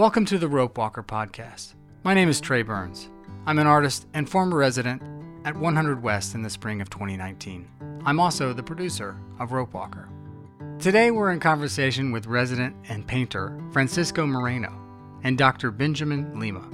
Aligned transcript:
Welcome 0.00 0.24
to 0.24 0.38
the 0.38 0.48
Rope 0.48 0.78
Walker 0.78 1.02
podcast. 1.02 1.74
My 2.04 2.14
name 2.14 2.30
is 2.30 2.40
Trey 2.40 2.62
Burns. 2.62 3.10
I'm 3.44 3.58
an 3.58 3.66
artist 3.66 4.06
and 4.14 4.26
former 4.26 4.56
resident 4.56 5.02
at 5.44 5.54
100 5.54 6.02
West 6.02 6.34
in 6.34 6.40
the 6.40 6.48
spring 6.48 6.80
of 6.80 6.88
2019. 6.88 7.68
I'm 8.06 8.18
also 8.18 8.54
the 8.54 8.62
producer 8.62 9.18
of 9.38 9.52
Rope 9.52 9.74
Walker. 9.74 10.08
Today 10.78 11.10
we're 11.10 11.32
in 11.32 11.38
conversation 11.38 12.12
with 12.12 12.26
resident 12.26 12.74
and 12.88 13.06
painter 13.06 13.62
Francisco 13.72 14.26
Moreno 14.26 14.72
and 15.22 15.36
Dr. 15.36 15.70
Benjamin 15.70 16.40
Lima. 16.40 16.66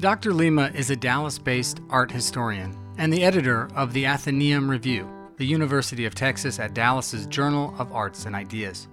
Dr. 0.00 0.32
Lima 0.32 0.72
is 0.74 0.90
a 0.90 0.96
Dallas 0.96 1.38
based 1.38 1.78
art 1.90 2.10
historian 2.10 2.76
and 2.98 3.12
the 3.12 3.22
editor 3.22 3.68
of 3.76 3.92
the 3.92 4.04
Athenaeum 4.04 4.68
Review, 4.68 5.08
the 5.36 5.46
University 5.46 6.06
of 6.06 6.16
Texas 6.16 6.58
at 6.58 6.74
Dallas's 6.74 7.28
Journal 7.28 7.72
of 7.78 7.92
Arts 7.92 8.26
and 8.26 8.34
Ideas. 8.34 8.88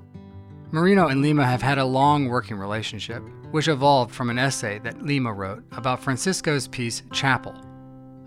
Moreno 0.72 1.08
and 1.08 1.22
Lima 1.22 1.46
have 1.46 1.62
had 1.62 1.80
a 1.80 1.86
long 1.86 2.28
working 2.28 2.58
relationship, 2.58 3.24
which 3.56 3.70
evolved 3.70 4.14
from 4.14 4.30
an 4.30 4.38
essay 4.38 4.80
that 4.80 5.02
Lima 5.02 5.32
wrote 5.32 5.64
about 5.72 6.04
Francisco's 6.04 6.68
piece 6.68 7.04
Chapel, 7.14 7.56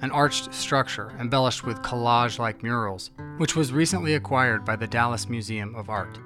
an 0.00 0.10
arched 0.10 0.54
structure 0.54 1.14
embellished 1.20 1.66
with 1.66 1.82
collage 1.82 2.38
like 2.38 2.62
murals, 2.62 3.10
which 3.36 3.54
was 3.54 3.70
recently 3.70 4.14
acquired 4.14 4.64
by 4.64 4.74
the 4.74 4.86
Dallas 4.86 5.28
Museum 5.28 5.74
of 5.74 5.90
Art. 5.90 6.18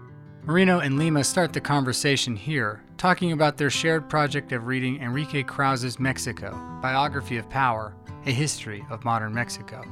Moreno 0.44 0.78
and 0.78 1.00
Lima 1.00 1.24
start 1.24 1.52
the 1.52 1.60
conversation 1.60 2.36
here, 2.36 2.84
talking 2.96 3.32
about 3.32 3.56
their 3.56 3.70
shared 3.70 4.08
project 4.08 4.52
of 4.52 4.68
reading 4.68 5.02
Enrique 5.02 5.42
Krauze's 5.42 5.98
Mexico, 5.98 6.52
Biography 6.80 7.38
of 7.38 7.50
Power, 7.50 7.96
A 8.26 8.30
History 8.30 8.86
of 8.88 9.04
Modern 9.04 9.34
Mexico. 9.34 9.84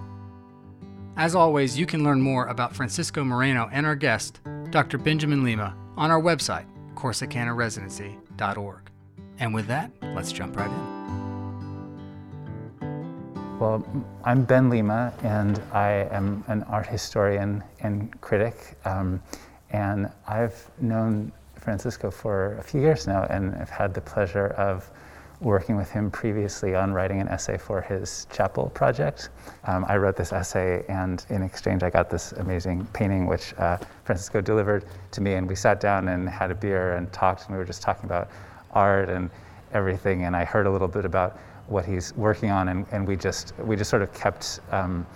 As 1.17 1.35
always, 1.35 1.77
you 1.77 1.85
can 1.85 2.05
learn 2.05 2.21
more 2.21 2.47
about 2.47 2.77
Francisco 2.77 3.25
Moreno 3.25 3.69
and 3.73 3.87
our 3.87 3.97
guest, 3.97 4.41
Dr. 4.71 4.99
Benjamin 4.99 5.43
Lima, 5.43 5.77
on 5.97 6.13
our 6.13 6.23
website, 6.23 6.67
CorsicanaResidency.org. 6.95 8.90
And 9.41 9.53
with 9.55 9.67
that, 9.69 9.91
let's 10.15 10.31
jump 10.33 10.55
right 10.55 10.71
in. 10.71 11.01
Well, 13.59 13.83
I'm 14.23 14.45
Ben 14.45 14.69
Lima, 14.69 15.15
and 15.23 15.59
I 15.73 16.07
am 16.13 16.45
an 16.49 16.63
art 16.65 16.87
historian 16.87 17.65
and 17.81 18.21
critic. 18.21 18.77
Um, 18.85 19.23
and 19.71 20.13
I've 20.29 20.71
known 20.79 21.33
Francisco 21.55 22.11
for 22.11 22.57
a 22.59 22.63
few 22.63 22.83
years 22.83 23.07
now, 23.07 23.25
and 23.31 23.55
I've 23.55 23.71
had 23.71 23.95
the 23.95 24.03
pleasure 24.03 24.49
of 24.59 24.91
working 25.41 25.75
with 25.77 25.91
him 25.91 26.11
previously 26.11 26.75
on 26.75 26.93
writing 26.93 27.19
an 27.19 27.29
essay 27.29 27.57
for 27.57 27.81
his 27.81 28.27
chapel 28.31 28.69
project. 28.75 29.31
Um, 29.65 29.87
I 29.89 29.97
wrote 29.97 30.17
this 30.17 30.35
essay, 30.35 30.85
and 30.89 31.25
in 31.31 31.43
exchange, 31.43 31.83
I 31.83 31.89
got 31.89 32.11
this 32.11 32.33
amazing 32.33 32.87
painting, 32.93 33.25
which 33.27 33.55
uh, 33.55 33.79
Francisco 34.05 34.43
delivered 34.43 34.85
to 35.13 35.23
me. 35.23 35.33
And 35.35 35.49
we 35.49 35.55
sat 35.55 35.81
down 35.81 36.09
and 36.09 36.29
had 36.29 36.51
a 36.51 36.55
beer 36.55 36.97
and 36.97 37.11
talked, 37.11 37.47
and 37.47 37.53
we 37.53 37.59
were 37.59 37.65
just 37.65 37.81
talking 37.81 38.05
about 38.05 38.29
art 38.73 39.09
and 39.09 39.31
everything. 39.73 40.25
And 40.25 40.35
I 40.37 40.45
heard 40.45 40.67
a 40.67 40.71
little 40.71 40.89
bit 40.89 41.05
about 41.05 41.39
what 41.69 41.85
he's 41.85 42.15
working 42.17 42.51
on, 42.51 42.69
and, 42.69 42.87
and 42.91 43.07
we 43.07 43.17
just 43.17 43.55
we 43.59 43.77
just 43.77 43.91
sort 43.91 44.03
of 44.03 44.13
kept 44.13 44.61
um, 44.73 45.07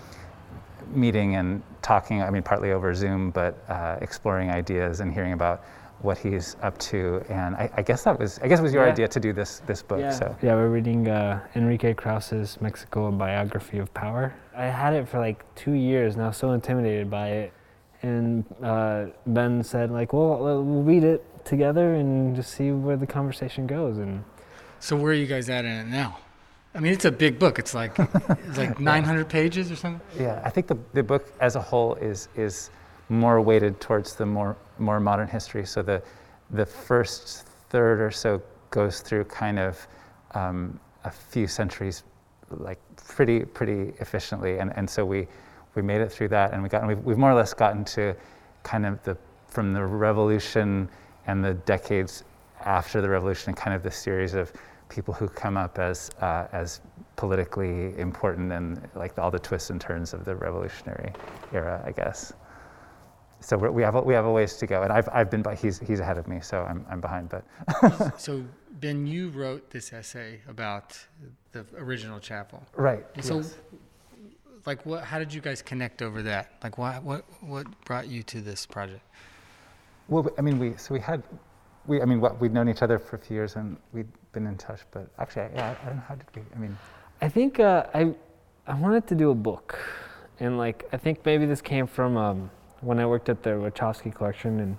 meeting 0.92 1.36
and 1.36 1.62
talking. 1.82 2.22
I 2.22 2.30
mean, 2.30 2.42
partly 2.42 2.72
over 2.72 2.94
Zoom, 2.94 3.30
but 3.30 3.56
uh, 3.68 3.98
exploring 4.00 4.50
ideas 4.50 5.00
and 5.00 5.12
hearing 5.12 5.32
about 5.32 5.64
what 6.00 6.18
he's 6.18 6.56
up 6.62 6.76
to. 6.78 7.24
And 7.28 7.56
I, 7.56 7.70
I 7.76 7.82
guess 7.82 8.04
that 8.04 8.18
was 8.18 8.38
I 8.40 8.48
guess 8.48 8.60
it 8.60 8.62
was 8.62 8.72
your 8.72 8.84
Yeah. 8.86 8.92
idea 8.92 9.08
to 9.08 9.20
do 9.20 9.32
this 9.32 9.60
this 9.66 9.82
book. 9.82 10.00
Yeah. 10.00 10.10
So 10.10 10.36
Yeah, 10.42 10.54
we're 10.54 10.68
reading 10.68 11.08
uh, 11.08 11.40
Enrique 11.56 11.94
Krauze's 11.94 12.60
Mexico: 12.60 13.06
A 13.06 13.12
Biography 13.12 13.78
of 13.78 13.92
Power. 13.94 14.32
I 14.56 14.66
had 14.66 14.92
it 14.94 15.08
for 15.08 15.18
like 15.18 15.44
two 15.56 15.72
years, 15.72 16.14
and 16.14 16.22
I 16.22 16.28
was 16.28 16.36
so 16.36 16.52
intimidated 16.52 17.10
by 17.10 17.28
it. 17.30 17.52
And 18.02 18.44
uh, 18.62 19.06
Ben 19.26 19.62
said, 19.64 19.90
like, 19.90 20.12
well, 20.12 20.36
we'll 20.62 20.82
read 20.82 21.04
it 21.04 21.24
together 21.44 21.94
and 21.94 22.34
just 22.34 22.52
see 22.52 22.70
where 22.70 22.96
the 22.96 23.06
conversation 23.06 23.66
goes. 23.66 23.98
And 23.98 24.24
So, 24.80 24.96
where 24.96 25.12
are 25.12 25.14
you 25.14 25.26
guys 25.26 25.48
at 25.50 25.64
in 25.64 25.70
it 25.72 25.86
now? 25.86 26.18
I 26.74 26.80
mean, 26.80 26.92
it's 26.92 27.04
a 27.04 27.12
big 27.12 27.38
book. 27.38 27.58
It's 27.58 27.74
like 27.74 27.98
it's 27.98 28.58
like 28.58 28.80
900 28.94 29.28
pages 29.28 29.70
or 29.70 29.76
something. 29.76 30.00
yeah, 30.18 30.40
I 30.44 30.50
think 30.50 30.66
the 30.66 30.76
the 30.92 31.02
book 31.02 31.32
as 31.40 31.54
a 31.56 31.60
whole 31.60 31.94
is 31.96 32.28
is 32.36 32.70
more 33.08 33.40
weighted 33.40 33.80
towards 33.80 34.16
the 34.16 34.26
more 34.26 34.56
more 34.78 34.98
modern 34.98 35.28
history. 35.28 35.64
So 35.66 35.82
the 35.82 36.02
the 36.50 36.66
first 36.66 37.46
third 37.70 38.00
or 38.00 38.10
so 38.10 38.42
goes 38.70 39.00
through 39.00 39.24
kind 39.24 39.58
of 39.58 39.86
um, 40.32 40.80
a 41.04 41.10
few 41.10 41.46
centuries, 41.46 42.02
like 42.50 42.80
pretty 43.06 43.44
pretty 43.44 43.92
efficiently, 44.00 44.58
and 44.58 44.72
and 44.76 44.90
so 44.90 45.04
we 45.04 45.28
we 45.76 45.82
made 45.82 46.00
it 46.00 46.10
through 46.10 46.28
that, 46.28 46.52
and 46.52 46.62
we 46.62 46.68
got 46.68 46.80
and 46.82 46.88
we've, 46.88 47.04
we've 47.04 47.18
more 47.18 47.30
or 47.30 47.34
less 47.34 47.54
gotten 47.54 47.84
to 47.84 48.16
kind 48.64 48.84
of 48.84 49.00
the 49.04 49.16
from 49.46 49.72
the 49.72 49.84
revolution 49.84 50.88
and 51.26 51.44
the 51.44 51.54
decades 51.54 52.24
after 52.64 53.00
the 53.00 53.08
revolution, 53.08 53.50
and 53.50 53.56
kind 53.56 53.74
of 53.74 53.82
the 53.82 53.90
series 53.90 54.34
of 54.34 54.52
people 54.88 55.14
who 55.14 55.28
come 55.28 55.56
up 55.56 55.78
as 55.78 56.10
uh, 56.20 56.46
as 56.52 56.80
politically 57.16 57.98
important 57.98 58.52
and 58.52 58.88
like 58.94 59.18
all 59.18 59.30
the 59.30 59.38
twists 59.38 59.70
and 59.70 59.80
turns 59.80 60.12
of 60.12 60.24
the 60.24 60.34
revolutionary 60.34 61.12
era, 61.52 61.82
I 61.86 61.92
guess. 61.92 62.32
So 63.40 63.58
we're, 63.58 63.70
we 63.70 63.82
have 63.82 63.94
a, 63.94 64.00
we 64.00 64.14
have 64.14 64.24
a 64.24 64.32
ways 64.32 64.54
to 64.56 64.66
go, 64.66 64.82
and 64.82 64.92
I've 64.92 65.08
I've 65.12 65.30
been 65.30 65.42
by 65.42 65.54
he's 65.54 65.78
he's 65.78 66.00
ahead 66.00 66.18
of 66.18 66.26
me, 66.28 66.40
so 66.40 66.62
I'm 66.62 66.86
I'm 66.90 67.00
behind, 67.00 67.28
but 67.28 67.44
So, 68.18 68.44
Ben, 68.80 69.06
you 69.06 69.28
wrote 69.28 69.70
this 69.70 69.92
essay 69.92 70.40
about 70.48 70.98
the 71.52 71.64
original 71.76 72.18
chapel. 72.20 72.62
right. 72.74 73.04
So, 73.20 73.36
yes. 73.36 73.54
like, 74.66 74.84
what? 74.86 75.04
How 75.04 75.18
did 75.18 75.32
you 75.32 75.40
guys 75.40 75.62
connect 75.62 76.02
over 76.02 76.22
that? 76.22 76.52
Like, 76.62 76.78
why, 76.78 76.98
what, 76.98 77.24
what 77.40 77.66
brought 77.84 78.08
you 78.08 78.22
to 78.24 78.40
this 78.40 78.66
project? 78.66 79.02
Well, 80.08 80.30
I 80.36 80.42
mean, 80.42 80.58
we 80.58 80.76
so 80.76 80.94
we 80.94 81.00
had, 81.00 81.22
we 81.86 82.02
I 82.02 82.04
mean, 82.04 82.20
what, 82.20 82.40
we'd 82.40 82.52
known 82.52 82.68
each 82.68 82.82
other 82.82 82.98
for 82.98 83.16
a 83.16 83.18
few 83.18 83.34
years 83.34 83.56
and 83.56 83.76
we'd 83.92 84.08
been 84.32 84.46
in 84.46 84.56
touch, 84.56 84.80
but 84.90 85.08
actually, 85.18 85.48
yeah, 85.54 85.74
I 85.82 85.86
don't 85.86 85.96
know 85.96 86.02
how 86.08 86.14
did 86.14 86.26
we? 86.34 86.42
I 86.54 86.58
mean, 86.58 86.76
I 87.22 87.28
think 87.28 87.60
uh, 87.60 87.86
I 87.94 88.14
I 88.66 88.74
wanted 88.74 89.06
to 89.08 89.14
do 89.14 89.30
a 89.30 89.34
book, 89.34 89.78
and 90.40 90.58
like 90.58 90.86
I 90.92 90.98
think 90.98 91.24
maybe 91.24 91.46
this 91.46 91.62
came 91.62 91.86
from 91.86 92.16
um, 92.16 92.50
when 92.80 92.98
I 92.98 93.06
worked 93.06 93.28
at 93.28 93.42
the 93.42 93.50
Rachofsky 93.50 94.14
collection, 94.14 94.60
and 94.60 94.76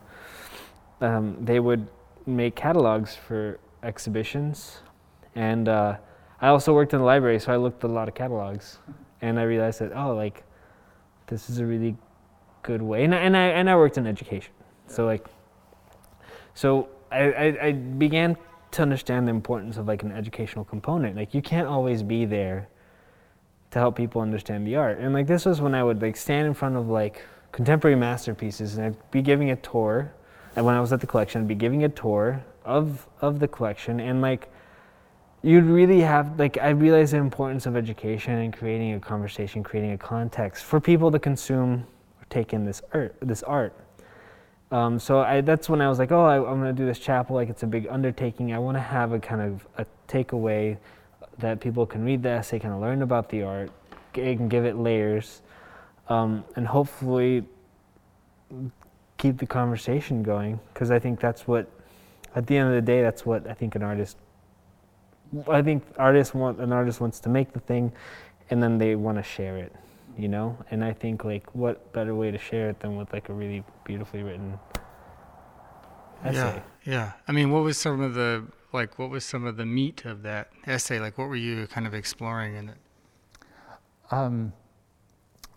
um, 1.01 1.37
they 1.43 1.59
would 1.59 1.87
make 2.27 2.55
catalogs 2.55 3.15
for 3.15 3.59
exhibitions, 3.81 4.79
and 5.35 5.67
uh, 5.67 5.97
I 6.41 6.49
also 6.49 6.73
worked 6.73 6.93
in 6.93 6.99
the 6.99 7.05
library, 7.05 7.39
so 7.39 7.51
I 7.51 7.57
looked 7.57 7.83
at 7.83 7.89
a 7.89 7.93
lot 7.93 8.07
of 8.07 8.13
catalogs, 8.13 8.79
and 9.21 9.39
I 9.39 9.43
realized 9.43 9.79
that 9.79 9.91
oh, 9.95 10.13
like 10.15 10.43
this 11.27 11.49
is 11.49 11.59
a 11.59 11.65
really 11.65 11.95
good 12.61 12.81
way, 12.81 13.03
and 13.03 13.15
I, 13.15 13.19
and 13.19 13.35
I 13.35 13.45
and 13.47 13.69
I 13.69 13.75
worked 13.75 13.97
in 13.97 14.05
education, 14.05 14.53
so 14.87 15.05
like 15.05 15.25
so 16.53 16.87
I, 17.11 17.31
I, 17.31 17.65
I 17.67 17.71
began 17.71 18.37
to 18.71 18.81
understand 18.81 19.27
the 19.27 19.31
importance 19.31 19.77
of 19.77 19.87
like 19.87 20.03
an 20.03 20.11
educational 20.11 20.65
component. 20.65 21.15
Like 21.15 21.33
you 21.33 21.41
can't 21.41 21.67
always 21.67 22.03
be 22.03 22.25
there 22.25 22.67
to 23.71 23.79
help 23.79 23.95
people 23.95 24.21
understand 24.21 24.67
the 24.67 24.75
art. 24.75 24.99
And 24.99 25.13
like 25.13 25.27
this 25.27 25.45
was 25.45 25.61
when 25.61 25.73
I 25.75 25.83
would 25.83 26.01
like 26.01 26.17
stand 26.17 26.47
in 26.47 26.53
front 26.53 26.75
of 26.75 26.89
like 26.89 27.23
contemporary 27.51 27.95
masterpieces 27.95 28.77
and 28.77 28.87
I'd 28.87 29.11
be 29.11 29.21
giving 29.21 29.51
a 29.51 29.55
tour. 29.57 30.11
And 30.55 30.65
when 30.65 30.75
I 30.75 30.81
was 30.81 30.91
at 30.93 31.01
the 31.01 31.07
collection, 31.07 31.41
I'd 31.41 31.47
be 31.47 31.55
giving 31.55 31.83
a 31.83 31.89
tour 31.89 32.43
of 32.65 33.07
of 33.21 33.39
the 33.39 33.47
collection 33.47 33.99
and 33.99 34.21
like 34.21 34.49
you'd 35.41 35.65
really 35.65 36.01
have 36.01 36.39
like 36.39 36.57
I 36.57 36.69
realized 36.69 37.13
the 37.13 37.17
importance 37.17 37.65
of 37.65 37.77
education 37.77 38.33
and 38.33 38.51
creating 38.51 38.93
a 38.93 38.99
conversation, 38.99 39.63
creating 39.63 39.91
a 39.91 39.97
context 39.97 40.65
for 40.65 40.81
people 40.81 41.11
to 41.11 41.19
consume 41.19 41.85
or 42.19 42.25
take 42.29 42.51
in 42.53 42.65
this 42.65 42.81
art 42.93 43.15
this 43.21 43.43
art. 43.43 43.84
Um, 44.75 44.99
so 44.99 45.21
I, 45.21 45.39
that's 45.39 45.69
when 45.69 45.79
I 45.79 45.87
was 45.87 45.99
like, 45.99 46.11
oh, 46.11 46.25
I, 46.25 46.35
I'm 46.35 46.59
going 46.59 46.63
to 46.63 46.73
do 46.73 46.85
this 46.85 46.99
chapel. 46.99 47.37
Like 47.37 47.47
it's 47.47 47.63
a 47.63 47.67
big 47.67 47.87
undertaking. 47.89 48.51
I 48.51 48.59
want 48.59 48.75
to 48.75 48.81
have 48.81 49.13
a 49.13 49.19
kind 49.19 49.39
of 49.39 49.65
a 49.77 49.85
takeaway 50.09 50.77
that 51.37 51.61
people 51.61 51.85
can 51.85 52.03
read 52.03 52.23
the 52.23 52.31
essay, 52.31 52.59
kind 52.59 52.73
of 52.73 52.81
learn 52.81 53.01
about 53.01 53.29
the 53.29 53.43
art, 53.43 53.71
and 54.15 54.49
give 54.49 54.65
it 54.65 54.75
layers, 54.75 55.41
um, 56.09 56.43
and 56.57 56.67
hopefully 56.67 57.45
keep 59.17 59.37
the 59.37 59.45
conversation 59.45 60.21
going. 60.21 60.59
Because 60.73 60.91
I 60.91 60.99
think 60.99 61.21
that's 61.21 61.47
what, 61.47 61.71
at 62.35 62.45
the 62.45 62.57
end 62.57 62.67
of 62.67 62.75
the 62.75 62.81
day, 62.81 63.01
that's 63.01 63.25
what 63.25 63.47
I 63.47 63.53
think 63.53 63.75
an 63.75 63.81
artist. 63.81 64.17
I 65.47 65.61
think 65.61 65.85
artists 65.97 66.33
want 66.33 66.59
an 66.59 66.73
artist 66.73 66.99
wants 66.99 67.21
to 67.21 67.29
make 67.29 67.53
the 67.53 67.61
thing, 67.61 67.93
and 68.49 68.61
then 68.61 68.77
they 68.77 68.95
want 68.95 69.19
to 69.19 69.23
share 69.23 69.55
it 69.55 69.73
you 70.17 70.27
know 70.27 70.57
and 70.71 70.83
i 70.83 70.93
think 70.93 71.23
like 71.23 71.53
what 71.53 71.91
better 71.93 72.15
way 72.15 72.31
to 72.31 72.37
share 72.37 72.69
it 72.69 72.79
than 72.79 72.95
with 72.95 73.11
like 73.11 73.29
a 73.29 73.33
really 73.33 73.63
beautifully 73.83 74.23
written 74.23 74.57
essay 76.23 76.35
Yeah, 76.35 76.61
yeah. 76.85 77.11
I 77.27 77.31
mean, 77.31 77.51
what 77.51 77.63
was 77.63 77.77
some 77.77 78.01
of 78.01 78.13
the 78.13 78.45
like? 78.71 78.99
What 78.99 79.09
was 79.09 79.25
some 79.25 79.45
of 79.45 79.57
the 79.57 79.65
meat 79.65 80.05
of 80.05 80.23
that 80.23 80.49
essay? 80.65 80.99
Like, 80.99 81.17
what 81.17 81.27
were 81.27 81.35
you 81.35 81.67
kind 81.67 81.87
of 81.87 81.93
exploring 81.93 82.55
in 82.55 82.69
it? 82.69 82.77
Um, 84.11 84.53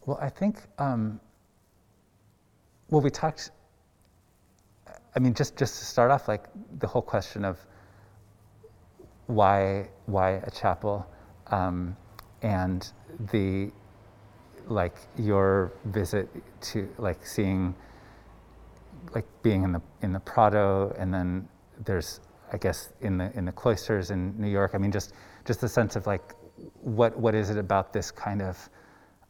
well, 0.06 0.18
I 0.20 0.30
think, 0.30 0.62
um, 0.78 1.20
well, 2.88 3.02
we 3.02 3.10
talked, 3.10 3.50
I 5.14 5.18
mean, 5.18 5.34
just, 5.34 5.56
just 5.56 5.78
to 5.78 5.84
start 5.84 6.10
off, 6.10 6.28
like 6.28 6.46
the 6.78 6.86
whole 6.86 7.02
question 7.02 7.44
of 7.44 7.58
why, 9.26 9.88
why 10.06 10.40
a 10.44 10.50
chapel 10.50 11.06
um, 11.48 11.94
and 12.40 12.90
the, 13.32 13.70
like 14.66 14.96
your 15.18 15.72
visit 15.84 16.28
to, 16.62 16.88
like 16.98 17.26
seeing, 17.26 17.74
like 19.14 19.26
being 19.42 19.62
in 19.62 19.72
the, 19.72 19.82
in 20.02 20.12
the 20.12 20.20
Prado 20.20 20.94
and 20.98 21.12
then 21.12 21.48
there's 21.84 22.20
I 22.52 22.56
guess 22.56 22.92
in 23.00 23.18
the 23.18 23.36
in 23.36 23.44
the 23.44 23.52
cloisters 23.52 24.10
in 24.10 24.38
New 24.40 24.48
York. 24.48 24.72
I 24.74 24.78
mean, 24.78 24.92
just 24.92 25.12
just 25.44 25.60
the 25.60 25.68
sense 25.68 25.96
of 25.96 26.06
like, 26.06 26.34
what 26.80 27.18
what 27.18 27.34
is 27.34 27.50
it 27.50 27.58
about 27.58 27.92
this 27.92 28.10
kind 28.10 28.42
of 28.42 28.68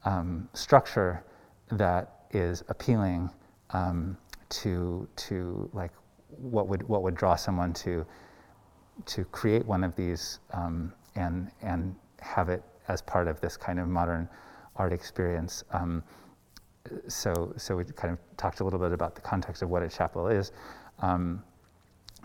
um, 0.05 0.49
structure 0.53 1.25
that 1.73 2.27
is 2.31 2.63
appealing 2.69 3.31
um, 3.71 4.17
to 4.51 5.09
to 5.17 5.69
like 5.73 5.93
what 6.29 6.69
would 6.69 6.89
what 6.89 7.03
would 7.03 7.15
draw 7.15 7.35
someone 7.35 7.73
to 7.73 8.07
to 9.07 9.25
create 9.27 9.65
one 9.67 9.85
of 9.85 9.95
these 9.97 10.41
um, 10.53 10.93
and 11.17 11.51
and 11.63 11.95
have 12.21 12.49
it 12.49 12.63
as 12.89 13.03
part 13.03 13.29
of 13.29 13.41
this 13.41 13.57
kind 13.57 13.81
of 13.81 13.89
modern 13.89 14.29
art 14.77 14.93
experience. 14.93 15.65
So 17.08 17.52
so 17.56 17.76
we 17.76 17.85
kind 17.85 18.12
of 18.12 18.19
talked 18.37 18.61
a 18.61 18.64
little 18.64 18.79
bit 18.79 18.93
about 18.93 19.14
the 19.14 19.20
context 19.20 19.62
of 19.62 19.70
what 19.70 19.82
a 19.82 19.88
chapel 19.88 20.29
is. 20.29 20.52
Um, 21.00 21.43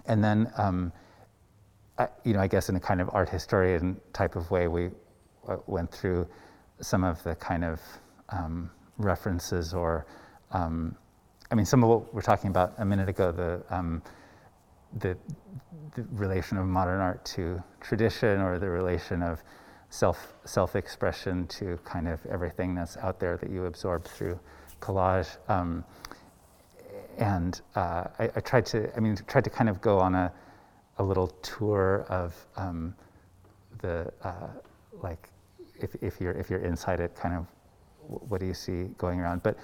and 0.06 0.24
then, 0.24 0.52
um, 0.58 0.92
I, 1.98 2.08
you 2.24 2.34
know, 2.34 2.40
I 2.40 2.48
guess 2.48 2.70
in 2.70 2.76
a 2.76 2.80
kind 2.80 3.02
of 3.02 3.10
art 3.14 3.30
historian 3.30 4.00
type 4.12 4.36
of 4.36 4.50
way, 4.52 4.68
we 4.68 4.90
uh, 5.48 5.58
went 5.68 5.92
through 5.92 6.28
some 6.82 7.04
of 7.04 7.24
the 7.24 7.36
kind 7.36 7.64
of 7.64 7.80
um, 8.30 8.70
references 8.98 9.74
or, 9.74 10.06
um, 10.52 10.96
I 11.52 11.56
mean, 11.56 11.66
some 11.66 11.84
of 11.84 11.90
what 11.90 12.14
we're 12.14 12.22
talking 12.22 12.50
about 12.50 12.74
a 12.78 12.86
minute 12.86 13.10
ago, 13.10 13.32
the, 13.32 13.62
um, 13.70 14.02
the, 15.00 15.18
the, 15.96 16.04
relation 16.12 16.58
of 16.58 16.66
modern 16.66 17.00
art 17.00 17.24
to 17.26 17.62
tradition 17.80 18.42
or 18.42 18.60
the 18.60 18.70
relation 18.70 19.22
of 19.22 19.44
self, 19.94 20.34
self-expression 20.44 21.46
to 21.46 21.78
kind 21.84 22.08
of 22.08 22.20
everything 22.26 22.74
that's 22.74 22.98
out 22.98 23.20
there 23.20 23.38
that 23.38 23.52
you 23.52 23.66
absorb 23.66 24.04
through 24.06 24.40
collage. 24.82 25.38
Um, 25.48 25.86
and 27.20 27.62
uh, 27.76 28.06
I, 28.18 28.24
I, 28.36 28.40
tried 28.40 28.66
to, 28.68 28.92
I 28.98 29.00
mean, 29.00 29.16
tried 29.28 29.44
to 29.44 29.52
kind 29.52 29.70
of 29.70 29.82
go 29.82 30.00
on 30.00 30.16
a, 30.16 30.34
a 30.98 31.04
little 31.04 31.28
tour 31.44 32.08
of 32.10 32.34
um, 32.58 32.96
the, 33.82 34.12
uh, 34.24 34.48
like, 35.04 35.30
if, 35.76 35.94
if, 36.02 36.20
you're, 36.20 36.34
if 36.34 36.50
you're 36.50 36.62
inside 36.62 37.00
it, 37.00 37.16
kind 37.16 37.36
of, 37.36 37.46
what 38.08 38.40
do 38.40 38.48
you 38.48 38.54
see 38.56 38.86
going 38.98 39.20
around? 39.20 39.44
But, 39.44 39.58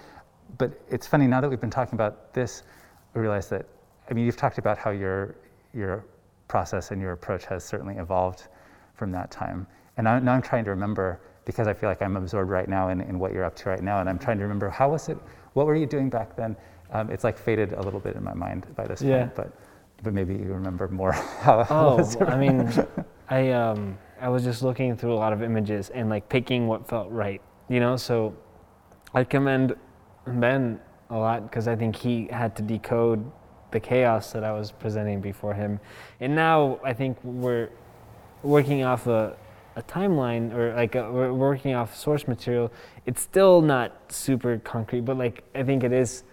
but 0.59 0.79
it's 0.91 1.07
funny, 1.07 1.25
now 1.25 1.41
that 1.41 1.49
we've 1.49 1.59
been 1.59 1.71
talking 1.71 1.95
about 1.95 2.35
this, 2.35 2.61
I 3.15 3.19
realize 3.19 3.49
that, 3.49 3.65
I 4.07 4.13
mean, 4.13 4.27
you've 4.27 4.37
talked 4.37 4.59
about 4.59 4.77
how 4.77 4.91
your, 4.91 5.37
your 5.73 6.05
process 6.47 6.91
and 6.91 7.01
your 7.01 7.13
approach 7.13 7.45
has 7.45 7.63
certainly 7.63 7.95
evolved 7.95 8.43
from 8.93 9.11
that 9.13 9.31
time. 9.31 9.65
And 9.99 10.05
now, 10.05 10.17
now 10.17 10.33
I'm 10.33 10.41
trying 10.41 10.63
to 10.63 10.69
remember, 10.69 11.19
because 11.43 11.67
I 11.67 11.73
feel 11.73 11.89
like 11.89 12.01
I'm 12.01 12.15
absorbed 12.15 12.49
right 12.49 12.69
now 12.69 12.87
in, 12.87 13.01
in 13.01 13.19
what 13.19 13.33
you're 13.33 13.43
up 13.43 13.53
to 13.57 13.69
right 13.69 13.83
now, 13.83 13.99
and 13.99 14.07
I'm 14.07 14.17
trying 14.17 14.37
to 14.37 14.43
remember, 14.43 14.69
how 14.69 14.89
was 14.89 15.09
it, 15.09 15.17
what 15.55 15.65
were 15.65 15.75
you 15.75 15.85
doing 15.85 16.09
back 16.09 16.37
then? 16.37 16.55
Um, 16.93 17.09
it's 17.11 17.25
like 17.25 17.37
faded 17.37 17.73
a 17.73 17.81
little 17.81 17.99
bit 17.99 18.15
in 18.15 18.23
my 18.23 18.33
mind 18.33 18.65
by 18.77 18.87
this 18.87 19.01
yeah. 19.01 19.25
point, 19.25 19.35
but 19.35 19.51
but 20.01 20.13
maybe 20.13 20.33
you 20.33 20.45
remember 20.45 20.87
more 20.87 21.11
how. 21.41 21.67
Oh, 21.69 22.25
I 22.25 22.37
mean, 22.37 22.71
I 23.29 23.51
um, 23.51 23.97
I 24.21 24.29
was 24.29 24.45
just 24.45 24.63
looking 24.63 24.95
through 24.95 25.13
a 25.13 25.19
lot 25.19 25.33
of 25.33 25.43
images 25.43 25.89
and 25.89 26.09
like 26.09 26.29
picking 26.29 26.65
what 26.65 26.87
felt 26.87 27.11
right, 27.11 27.41
you 27.67 27.81
know. 27.81 27.97
So 27.97 28.33
I 29.13 29.25
commend 29.25 29.75
Ben 30.25 30.79
a 31.09 31.17
lot 31.17 31.43
because 31.43 31.67
I 31.67 31.75
think 31.75 31.97
he 31.97 32.29
had 32.31 32.55
to 32.55 32.63
decode 32.63 33.29
the 33.71 33.81
chaos 33.81 34.31
that 34.31 34.45
I 34.45 34.53
was 34.53 34.71
presenting 34.71 35.19
before 35.19 35.53
him, 35.53 35.77
and 36.21 36.33
now 36.33 36.79
I 36.85 36.93
think 36.93 37.17
we're 37.21 37.67
working 38.41 38.83
off 38.85 39.05
a 39.05 39.35
a 39.79 39.83
timeline 39.83 40.53
or 40.53 40.75
like 40.75 40.95
a, 40.95 41.11
we're 41.11 41.33
working 41.33 41.73
off 41.73 41.95
source 41.95 42.27
material. 42.27 42.71
It's 43.05 43.21
still 43.21 43.61
not 43.61 44.11
super 44.11 44.57
concrete, 44.59 45.01
but 45.01 45.17
like 45.17 45.43
I 45.55 45.63
think 45.63 45.83
it 45.83 45.93
is 45.93 46.23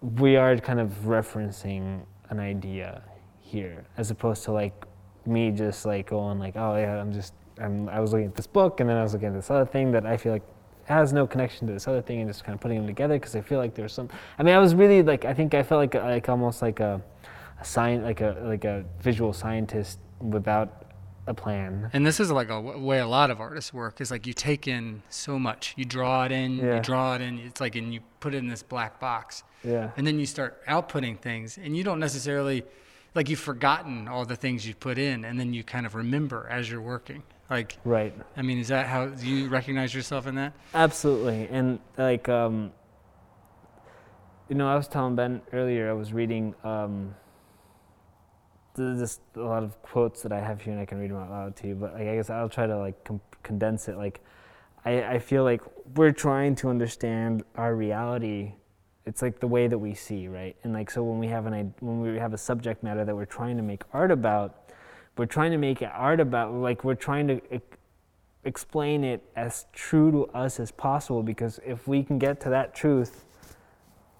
we 0.00 0.36
are 0.36 0.56
kind 0.58 0.78
of 0.78 0.90
referencing 1.04 2.02
an 2.30 2.38
idea 2.38 3.02
here 3.40 3.84
as 3.96 4.10
opposed 4.10 4.44
to 4.44 4.52
like 4.52 4.84
me 5.24 5.50
just 5.50 5.86
like 5.86 6.08
going 6.10 6.38
like 6.38 6.54
oh 6.56 6.76
yeah 6.76 7.00
i'm 7.00 7.12
just 7.12 7.32
I'm, 7.60 7.88
i 7.88 8.00
was 8.00 8.12
looking 8.12 8.26
at 8.26 8.34
this 8.34 8.46
book 8.46 8.80
and 8.80 8.88
then 8.88 8.96
i 8.96 9.02
was 9.02 9.12
looking 9.12 9.28
at 9.28 9.34
this 9.34 9.50
other 9.50 9.64
thing 9.64 9.92
that 9.92 10.04
i 10.04 10.16
feel 10.16 10.32
like 10.32 10.42
has 10.84 11.12
no 11.12 11.26
connection 11.26 11.66
to 11.66 11.72
this 11.72 11.88
other 11.88 12.02
thing 12.02 12.20
and 12.20 12.28
just 12.28 12.44
kind 12.44 12.54
of 12.54 12.60
putting 12.60 12.78
them 12.78 12.86
together 12.86 13.14
because 13.14 13.34
i 13.34 13.40
feel 13.40 13.58
like 13.58 13.74
there's 13.74 13.92
some 13.92 14.08
i 14.38 14.42
mean 14.42 14.54
i 14.54 14.58
was 14.58 14.74
really 14.74 15.02
like 15.02 15.24
i 15.24 15.32
think 15.32 15.54
i 15.54 15.62
felt 15.62 15.78
like 15.78 15.94
like 15.94 16.28
almost 16.28 16.62
like 16.62 16.80
a, 16.80 17.00
a 17.60 17.64
science 17.64 18.04
like 18.04 18.20
a 18.20 18.36
like 18.44 18.64
a 18.64 18.84
visual 19.00 19.32
scientist 19.32 19.98
without 20.20 20.85
a 21.26 21.34
plan. 21.34 21.90
And 21.92 22.06
this 22.06 22.20
is 22.20 22.30
like 22.30 22.50
a 22.50 22.60
way 22.60 22.98
a 22.98 23.06
lot 23.06 23.30
of 23.30 23.40
artists 23.40 23.72
work 23.72 24.00
is 24.00 24.10
like 24.10 24.26
you 24.26 24.32
take 24.32 24.68
in 24.68 25.02
so 25.08 25.38
much, 25.38 25.74
you 25.76 25.84
draw 25.84 26.24
it 26.24 26.32
in, 26.32 26.58
yeah. 26.58 26.76
you 26.76 26.82
draw 26.82 27.14
it 27.14 27.20
in. 27.20 27.38
It's 27.40 27.60
like 27.60 27.74
and 27.74 27.92
you 27.92 28.00
put 28.20 28.34
it 28.34 28.38
in 28.38 28.48
this 28.48 28.62
black 28.62 29.00
box. 29.00 29.42
Yeah. 29.64 29.90
And 29.96 30.06
then 30.06 30.18
you 30.20 30.26
start 30.26 30.64
outputting 30.66 31.18
things, 31.18 31.58
and 31.58 31.76
you 31.76 31.82
don't 31.82 31.98
necessarily 31.98 32.64
like 33.14 33.28
you've 33.28 33.40
forgotten 33.40 34.06
all 34.06 34.24
the 34.24 34.36
things 34.36 34.66
you 34.66 34.74
put 34.74 34.98
in, 34.98 35.24
and 35.24 35.40
then 35.40 35.52
you 35.52 35.64
kind 35.64 35.86
of 35.86 35.94
remember 35.94 36.46
as 36.50 36.70
you're 36.70 36.80
working. 36.80 37.22
Like 37.50 37.78
right. 37.84 38.14
I 38.36 38.42
mean, 38.42 38.58
is 38.58 38.68
that 38.68 38.86
how 38.86 39.06
do 39.06 39.26
you 39.26 39.48
recognize 39.48 39.94
yourself 39.94 40.26
in 40.26 40.36
that? 40.36 40.52
Absolutely, 40.74 41.48
and 41.50 41.80
like 41.96 42.28
um, 42.28 42.72
you 44.48 44.54
know, 44.54 44.68
I 44.68 44.76
was 44.76 44.86
telling 44.88 45.16
Ben 45.16 45.42
earlier. 45.52 45.90
I 45.90 45.92
was 45.92 46.12
reading. 46.12 46.54
Um, 46.62 47.14
just 48.76 49.20
a 49.34 49.40
lot 49.40 49.62
of 49.62 49.80
quotes 49.82 50.22
that 50.22 50.32
I 50.32 50.40
have 50.40 50.60
here, 50.60 50.72
and 50.72 50.80
I 50.80 50.86
can 50.86 50.98
read 50.98 51.10
them 51.10 51.18
out 51.18 51.30
loud 51.30 51.56
to 51.56 51.68
you. 51.68 51.74
But 51.74 51.94
like, 51.94 52.08
I 52.08 52.16
guess 52.16 52.30
I'll 52.30 52.48
try 52.48 52.66
to 52.66 52.78
like 52.78 53.02
com- 53.04 53.20
condense 53.42 53.88
it. 53.88 53.96
Like, 53.96 54.20
I, 54.84 55.02
I 55.02 55.18
feel 55.18 55.44
like 55.44 55.62
we're 55.94 56.12
trying 56.12 56.54
to 56.56 56.68
understand 56.68 57.42
our 57.56 57.74
reality. 57.74 58.52
It's 59.04 59.22
like 59.22 59.40
the 59.40 59.46
way 59.46 59.68
that 59.68 59.78
we 59.78 59.94
see, 59.94 60.28
right? 60.28 60.56
And 60.62 60.72
like, 60.72 60.90
so 60.90 61.02
when 61.02 61.18
we 61.18 61.28
have 61.28 61.46
an 61.46 61.74
when 61.80 62.00
we 62.00 62.18
have 62.18 62.34
a 62.34 62.38
subject 62.38 62.82
matter 62.82 63.04
that 63.04 63.14
we're 63.14 63.24
trying 63.24 63.56
to 63.56 63.62
make 63.62 63.82
art 63.92 64.10
about, 64.10 64.72
we're 65.16 65.26
trying 65.26 65.52
to 65.52 65.58
make 65.58 65.82
art 65.82 66.20
about. 66.20 66.52
Like, 66.54 66.84
we're 66.84 66.94
trying 66.94 67.28
to 67.28 67.40
explain 68.44 69.04
it 69.04 69.22
as 69.34 69.66
true 69.72 70.10
to 70.12 70.26
us 70.26 70.60
as 70.60 70.70
possible. 70.70 71.22
Because 71.22 71.60
if 71.64 71.88
we 71.88 72.02
can 72.02 72.18
get 72.18 72.40
to 72.40 72.50
that 72.50 72.74
truth, 72.74 73.24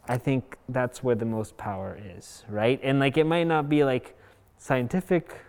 I 0.08 0.18
think 0.18 0.56
that's 0.68 1.02
where 1.02 1.16
the 1.16 1.24
most 1.24 1.56
power 1.56 1.98
is, 2.16 2.44
right? 2.48 2.78
And 2.82 3.00
like, 3.00 3.16
it 3.16 3.24
might 3.24 3.48
not 3.48 3.68
be 3.68 3.82
like 3.82 4.16
scientific 4.58 5.40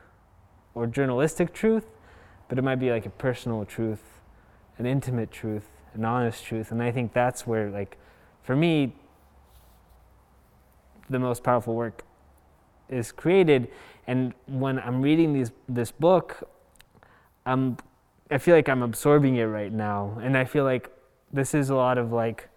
or 0.74 0.88
journalistic 0.88 1.54
truth, 1.54 1.86
but 2.48 2.58
it 2.58 2.62
might 2.62 2.76
be 2.76 2.92
like 2.92 3.06
a 3.06 3.10
personal 3.10 3.66
truth, 3.66 4.04
an 4.78 4.86
intimate 4.86 5.32
truth, 5.32 5.66
an 5.94 6.06
honest 6.06 6.44
truth. 6.46 6.72
And 6.72 6.82
I 6.82 6.92
think 6.92 7.14
that's 7.14 7.48
where, 7.48 7.70
like, 7.70 7.98
for 8.44 8.56
me, 8.56 8.96
the 11.10 11.20
most 11.20 11.44
powerful 11.44 11.76
work 11.76 12.04
is 12.90 13.12
created. 13.12 13.70
And 14.06 14.34
when 14.46 14.80
I'm 14.80 15.02
reading 15.02 15.34
these, 15.34 15.52
this 15.68 15.92
book, 15.92 16.50
I'm, 17.46 17.78
I 18.30 18.38
feel 18.38 18.56
like 18.56 18.70
I'm 18.70 18.84
absorbing 18.84 19.38
it 19.38 19.46
right 19.46 19.72
now. 19.72 20.18
And 20.22 20.38
I 20.38 20.46
feel 20.46 20.64
like 20.64 20.90
this 21.32 21.54
is 21.54 21.70
a 21.70 21.76
lot 21.76 21.98
of 21.98 22.12
like 22.12 22.50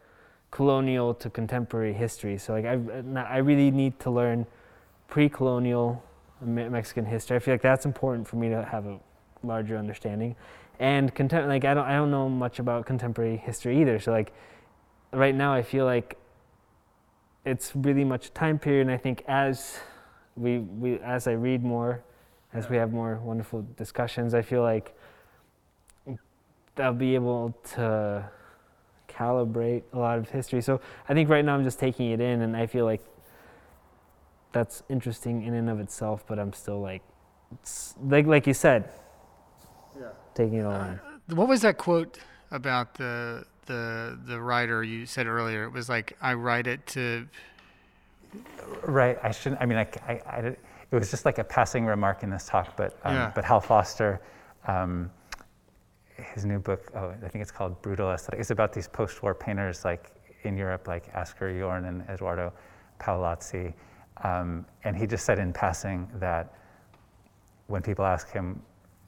colonial 0.50 1.14
to 1.14 1.30
contemporary 1.30 1.92
history. 1.92 2.38
So 2.38 2.52
like 2.52 2.64
I, 2.64 2.78
I 3.20 3.38
really 3.38 3.70
need 3.70 3.98
to 4.00 4.10
learn 4.10 4.46
pre-colonial 5.08 6.02
Mexican 6.40 7.04
history. 7.04 7.36
I 7.36 7.40
feel 7.40 7.54
like 7.54 7.62
that's 7.62 7.86
important 7.86 8.26
for 8.26 8.36
me 8.36 8.48
to 8.48 8.64
have 8.64 8.86
a 8.86 8.98
larger 9.42 9.76
understanding. 9.76 10.36
And 10.78 11.14
contem- 11.14 11.46
like 11.46 11.64
I 11.64 11.74
don't 11.74 11.86
I 11.86 11.96
don't 11.96 12.10
know 12.10 12.28
much 12.28 12.58
about 12.58 12.86
contemporary 12.86 13.36
history 13.36 13.80
either. 13.80 13.98
So 13.98 14.12
like 14.12 14.32
right 15.12 15.34
now 15.34 15.52
I 15.52 15.62
feel 15.62 15.84
like 15.84 16.16
it's 17.44 17.74
really 17.74 18.04
much 18.04 18.28
a 18.28 18.30
time 18.30 18.58
period 18.58 18.82
and 18.82 18.90
I 18.90 18.96
think 18.96 19.24
as 19.26 19.78
we, 20.36 20.58
we 20.58 20.98
as 21.00 21.26
I 21.26 21.32
read 21.32 21.62
more, 21.62 22.02
as 22.52 22.68
we 22.68 22.76
have 22.76 22.92
more 22.92 23.20
wonderful 23.22 23.66
discussions, 23.76 24.34
I 24.34 24.42
feel 24.42 24.62
like 24.62 24.96
I'll 26.76 26.94
be 26.94 27.14
able 27.14 27.54
to 27.74 28.28
calibrate 29.08 29.82
a 29.92 29.98
lot 29.98 30.18
of 30.18 30.28
history. 30.30 30.62
So 30.62 30.80
I 31.08 31.14
think 31.14 31.28
right 31.28 31.44
now 31.44 31.54
I'm 31.54 31.64
just 31.64 31.78
taking 31.78 32.10
it 32.10 32.20
in 32.20 32.42
and 32.42 32.56
I 32.56 32.66
feel 32.66 32.84
like 32.84 33.02
that's 34.52 34.82
interesting 34.88 35.42
in 35.44 35.54
and 35.54 35.70
of 35.70 35.80
itself, 35.80 36.24
but 36.26 36.38
I'm 36.38 36.52
still 36.52 36.80
like, 36.80 37.02
like 38.02 38.26
like 38.26 38.46
you 38.46 38.54
said, 38.54 38.90
yeah. 39.98 40.08
taking 40.34 40.58
it 40.58 40.66
all 40.66 40.72
uh, 40.72 40.96
in. 41.28 41.36
What 41.36 41.48
was 41.48 41.62
that 41.62 41.78
quote 41.78 42.18
about 42.50 42.94
the 42.94 43.44
the 43.66 44.18
the 44.26 44.40
writer 44.40 44.82
you 44.82 45.06
said 45.06 45.26
earlier? 45.26 45.64
It 45.64 45.72
was 45.72 45.88
like 45.88 46.16
I 46.20 46.34
write 46.34 46.66
it 46.66 46.86
to. 46.88 47.26
Right. 48.82 49.18
I 49.22 49.30
shouldn't. 49.32 49.60
I 49.60 49.66
mean, 49.66 49.78
I, 49.78 49.88
I, 50.06 50.12
I 50.12 50.38
it 50.38 50.58
was 50.90 51.10
just 51.10 51.24
like 51.24 51.38
a 51.38 51.44
passing 51.44 51.86
remark 51.86 52.22
in 52.22 52.30
this 52.30 52.46
talk, 52.46 52.76
but 52.76 52.98
um, 53.04 53.14
yeah. 53.14 53.32
but 53.34 53.44
Hal 53.44 53.60
Foster. 53.60 54.20
Um, 54.66 55.10
his 56.34 56.44
new 56.44 56.58
book, 56.58 56.90
oh, 56.94 57.14
I 57.24 57.28
think 57.28 57.42
it's 57.42 57.50
called 57.50 57.80
Brutal 57.82 58.10
Aesthetic. 58.12 58.40
It's 58.40 58.50
about 58.50 58.72
these 58.72 58.88
post-war 58.88 59.34
painters, 59.34 59.84
like 59.84 60.12
in 60.42 60.56
Europe, 60.56 60.86
like 60.86 61.12
Asger 61.14 61.58
Jorn 61.58 61.88
and 61.88 62.02
Eduardo 62.08 62.52
Paolozzi, 63.00 63.72
um, 64.22 64.66
and 64.84 64.96
he 64.96 65.06
just 65.06 65.24
said 65.24 65.38
in 65.38 65.52
passing 65.52 66.08
that 66.14 66.54
when 67.66 67.82
people 67.82 68.04
ask 68.04 68.30
him 68.30 68.62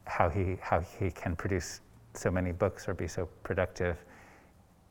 how 0.04 0.28
he, 0.28 0.56
how 0.60 0.80
he 0.80 1.10
can 1.10 1.36
produce 1.36 1.80
so 2.14 2.30
many 2.30 2.52
books 2.52 2.88
or 2.88 2.94
be 2.94 3.08
so 3.08 3.28
productive, 3.42 4.04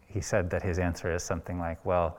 he 0.08 0.22
said 0.22 0.50
that 0.50 0.62
his 0.62 0.80
answer 0.80 1.14
is 1.14 1.24
something 1.24 1.60
like, 1.60 1.84
well, 1.86 2.18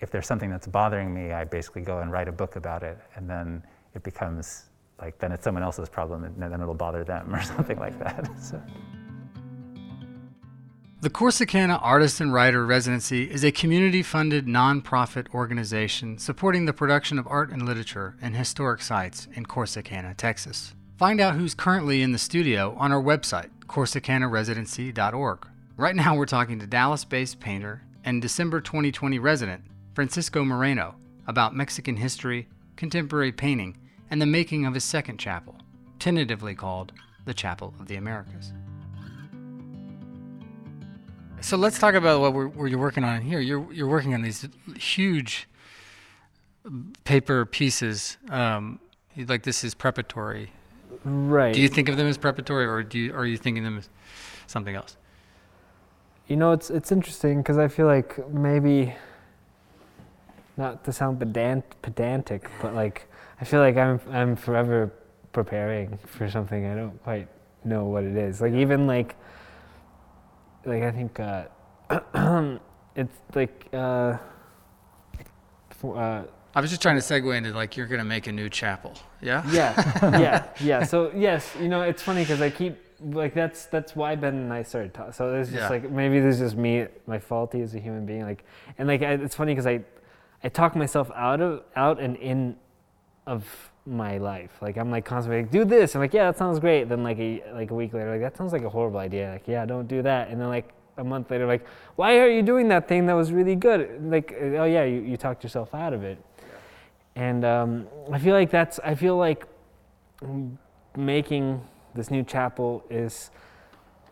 if 0.00 0.10
there's 0.10 0.26
something 0.26 0.50
that's 0.50 0.66
bothering 0.66 1.12
me, 1.12 1.32
I 1.32 1.44
basically 1.44 1.82
go 1.82 1.98
and 1.98 2.12
write 2.12 2.28
a 2.28 2.32
book 2.32 2.56
about 2.56 2.82
it. 2.82 2.98
And 3.16 3.28
then 3.28 3.62
it 3.94 4.02
becomes 4.02 4.64
like 5.00 5.18
then 5.18 5.32
it's 5.32 5.44
someone 5.44 5.62
else's 5.62 5.88
problem 5.88 6.24
and 6.24 6.40
then 6.40 6.60
it'll 6.60 6.74
bother 6.74 7.04
them 7.04 7.34
or 7.34 7.42
something 7.42 7.78
like 7.78 7.98
that. 7.98 8.28
So. 8.40 8.60
The 11.00 11.10
Corsicana 11.10 11.78
Artist 11.80 12.20
and 12.20 12.32
Writer 12.32 12.66
Residency 12.66 13.30
is 13.30 13.44
a 13.44 13.52
community 13.52 14.02
funded 14.02 14.46
nonprofit 14.46 15.32
organization 15.32 16.18
supporting 16.18 16.64
the 16.64 16.72
production 16.72 17.20
of 17.20 17.28
art 17.28 17.52
and 17.52 17.64
literature 17.64 18.16
in 18.20 18.34
historic 18.34 18.82
sites 18.82 19.28
in 19.32 19.46
Corsicana, 19.46 20.16
Texas. 20.16 20.74
Find 20.96 21.20
out 21.20 21.36
who's 21.36 21.54
currently 21.54 22.02
in 22.02 22.10
the 22.10 22.18
studio 22.18 22.74
on 22.80 22.90
our 22.90 23.00
website, 23.00 23.50
CorsicanaResidency.org. 23.68 25.46
Right 25.76 25.94
now, 25.94 26.16
we're 26.16 26.26
talking 26.26 26.58
to 26.58 26.66
Dallas 26.66 27.04
based 27.04 27.38
painter 27.38 27.82
and 28.02 28.20
December 28.20 28.60
2020 28.60 29.20
resident 29.20 29.62
Francisco 29.94 30.44
Moreno 30.44 30.96
about 31.28 31.54
Mexican 31.54 31.96
history, 31.96 32.48
contemporary 32.74 33.30
painting, 33.30 33.78
and 34.10 34.20
the 34.20 34.26
making 34.26 34.66
of 34.66 34.74
his 34.74 34.82
second 34.82 35.18
chapel, 35.18 35.54
tentatively 36.00 36.56
called 36.56 36.92
the 37.24 37.34
Chapel 37.34 37.72
of 37.78 37.86
the 37.86 37.94
Americas. 37.94 38.52
So 41.40 41.56
let's 41.56 41.78
talk 41.78 41.94
about 41.94 42.20
what, 42.20 42.34
we're, 42.34 42.48
what 42.48 42.70
you're 42.70 42.80
working 42.80 43.04
on 43.04 43.22
here. 43.22 43.40
You're, 43.40 43.72
you're 43.72 43.88
working 43.88 44.14
on 44.14 44.22
these 44.22 44.46
huge 44.76 45.48
paper 47.04 47.46
pieces. 47.46 48.16
Um, 48.30 48.80
like 49.16 49.42
this 49.42 49.64
is 49.64 49.74
preparatory. 49.74 50.52
Right. 51.04 51.54
Do 51.54 51.60
you 51.60 51.68
think 51.68 51.88
of 51.88 51.96
them 51.96 52.06
as 52.06 52.18
preparatory, 52.18 52.66
or 52.66 52.82
do 52.82 52.98
you, 52.98 53.14
are 53.14 53.26
you 53.26 53.36
thinking 53.36 53.62
them 53.62 53.78
as 53.78 53.88
something 54.46 54.74
else? 54.74 54.96
You 56.26 56.36
know, 56.36 56.52
it's 56.52 56.70
it's 56.70 56.92
interesting 56.92 57.38
because 57.38 57.56
I 57.56 57.68
feel 57.68 57.86
like 57.86 58.30
maybe 58.30 58.94
not 60.56 60.84
to 60.84 60.92
sound 60.92 61.18
pedant, 61.18 61.64
pedantic, 61.80 62.50
but 62.60 62.74
like 62.74 63.08
I 63.40 63.44
feel 63.44 63.60
like 63.60 63.76
I'm 63.76 64.00
I'm 64.10 64.36
forever 64.36 64.92
preparing 65.32 65.98
for 66.06 66.28
something 66.28 66.66
I 66.66 66.74
don't 66.74 67.02
quite 67.02 67.28
know 67.64 67.84
what 67.84 68.04
it 68.04 68.16
is. 68.16 68.40
Like 68.40 68.52
even 68.52 68.86
like 68.86 69.16
like 70.68 70.82
I 70.82 70.90
think 70.92 71.18
uh, 71.18 71.44
it's 72.96 73.16
like 73.34 73.66
uh, 73.72 74.16
uh, 75.84 76.22
I 76.54 76.60
was 76.60 76.70
just 76.70 76.82
trying 76.82 76.96
to 76.96 77.02
segue 77.02 77.36
into 77.36 77.52
like 77.52 77.76
you're 77.76 77.86
gonna 77.86 78.04
make 78.04 78.26
a 78.26 78.32
new 78.32 78.48
chapel. 78.48 78.94
Yeah. 79.20 79.42
yeah, 79.50 80.18
yeah, 80.20 80.46
yeah. 80.60 80.84
So 80.84 81.10
yes, 81.14 81.54
you 81.60 81.68
know, 81.68 81.82
it's 81.82 82.02
funny 82.02 82.22
because 82.22 82.40
I 82.40 82.50
keep 82.50 82.76
like 83.00 83.34
that's 83.34 83.66
that's 83.66 83.94
why 83.94 84.16
Ben 84.16 84.34
and 84.34 84.52
I 84.52 84.62
started 84.62 84.92
talking. 84.94 85.12
So 85.12 85.34
it's 85.34 85.50
just 85.50 85.62
Yeah. 85.62 85.68
like 85.68 85.90
maybe 85.90 86.20
this 86.20 86.34
is 86.36 86.40
just 86.40 86.56
me, 86.56 86.86
my 87.06 87.18
faulty 87.18 87.60
as 87.62 87.74
a 87.74 87.78
human 87.78 88.06
being. 88.06 88.22
Like, 88.22 88.44
and 88.76 88.88
like 88.88 89.02
I, 89.02 89.12
it's 89.14 89.34
funny 89.34 89.52
because 89.52 89.66
I, 89.66 89.84
I 90.42 90.48
talk 90.48 90.74
myself 90.76 91.10
out 91.14 91.40
of 91.40 91.62
out 91.76 92.00
and 92.00 92.16
in, 92.16 92.56
of 93.26 93.70
my 93.88 94.18
life. 94.18 94.50
Like 94.60 94.76
I'm 94.76 94.90
like 94.90 95.04
constantly 95.04 95.42
like 95.42 95.50
do 95.50 95.64
this. 95.64 95.94
I'm 95.94 96.00
like 96.00 96.14
yeah, 96.14 96.30
that 96.30 96.38
sounds 96.38 96.58
great. 96.58 96.88
Then 96.88 97.02
like 97.02 97.18
a 97.18 97.42
like 97.54 97.70
a 97.70 97.74
week 97.74 97.92
later, 97.94 98.10
like 98.10 98.20
that 98.20 98.36
sounds 98.36 98.52
like 98.52 98.62
a 98.62 98.68
horrible 98.68 99.00
idea. 99.00 99.32
Like 99.32 99.48
yeah, 99.48 99.64
don't 99.64 99.88
do 99.88 100.02
that. 100.02 100.28
And 100.28 100.40
then 100.40 100.48
like 100.48 100.70
a 100.98 101.04
month 101.04 101.30
later, 101.30 101.46
like 101.46 101.66
why 101.96 102.18
are 102.18 102.28
you 102.28 102.42
doing 102.42 102.68
that 102.68 102.88
thing 102.88 103.06
that 103.06 103.14
was 103.14 103.32
really 103.32 103.56
good? 103.56 104.00
Like 104.02 104.34
oh 104.40 104.64
yeah, 104.64 104.84
you 104.84 105.00
you 105.00 105.16
talked 105.16 105.42
yourself 105.42 105.74
out 105.74 105.92
of 105.92 106.04
it. 106.04 106.18
And 107.16 107.44
um, 107.44 107.88
I 108.12 108.18
feel 108.18 108.34
like 108.34 108.50
that's 108.50 108.78
I 108.80 108.94
feel 108.94 109.16
like 109.16 109.46
making 110.96 111.60
this 111.94 112.10
new 112.10 112.22
chapel 112.22 112.84
is 112.90 113.30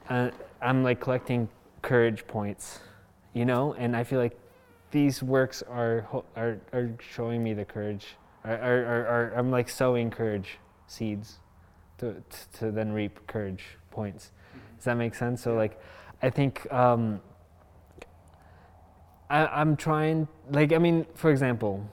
uh, 0.09 0.31
I'm 0.61 0.83
like 0.83 1.01
collecting 1.01 1.49
courage 1.83 2.27
points, 2.27 2.81
you 3.33 3.45
know, 3.45 3.75
and 3.75 3.97
I 3.97 4.05
feel 4.05 4.21
like 4.21 4.39
these 4.91 5.23
works 5.23 5.63
are 5.63 6.07
are, 6.37 6.59
are 6.73 6.91
showing 7.01 7.43
me 7.43 7.55
the 7.55 7.65
courage. 7.65 8.17
I'm 8.55 9.51
like 9.51 9.69
sowing 9.69 10.11
courage 10.11 10.59
seeds 10.87 11.39
to, 11.99 12.15
to 12.15 12.59
to 12.59 12.71
then 12.71 12.93
reap 12.93 13.27
courage 13.27 13.65
points. 13.91 14.31
Does 14.77 14.85
that 14.85 14.97
make 14.97 15.15
sense? 15.15 15.43
So 15.43 15.55
like, 15.55 15.81
I 16.23 16.31
think 16.31 16.71
um, 16.73 17.21
I, 19.29 19.47
I'm 19.47 19.77
trying 19.77 20.29
like 20.51 20.73
I 20.73 20.79
mean, 20.79 21.07
for 21.15 21.31
example, 21.31 21.85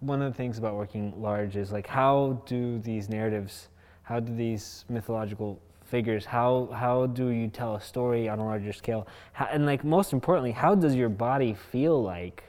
one 0.00 0.20
of 0.20 0.32
the 0.32 0.36
things 0.36 0.58
about 0.58 0.74
working 0.74 1.12
large 1.20 1.56
is 1.56 1.72
like 1.72 1.86
how 1.86 2.42
do 2.46 2.78
these 2.80 3.08
narratives 3.08 3.68
how 4.02 4.20
do 4.20 4.34
these 4.34 4.84
mythological 4.88 5.60
figures 5.84 6.24
how 6.24 6.68
how 6.72 7.06
do 7.06 7.28
you 7.28 7.48
tell 7.48 7.76
a 7.76 7.80
story 7.80 8.28
on 8.28 8.38
a 8.38 8.44
larger 8.44 8.72
scale 8.72 9.06
how, 9.32 9.46
and 9.46 9.66
like 9.66 9.84
most 9.84 10.12
importantly 10.12 10.52
how 10.52 10.74
does 10.74 10.94
your 10.94 11.08
body 11.08 11.54
feel 11.54 12.02
like 12.02 12.44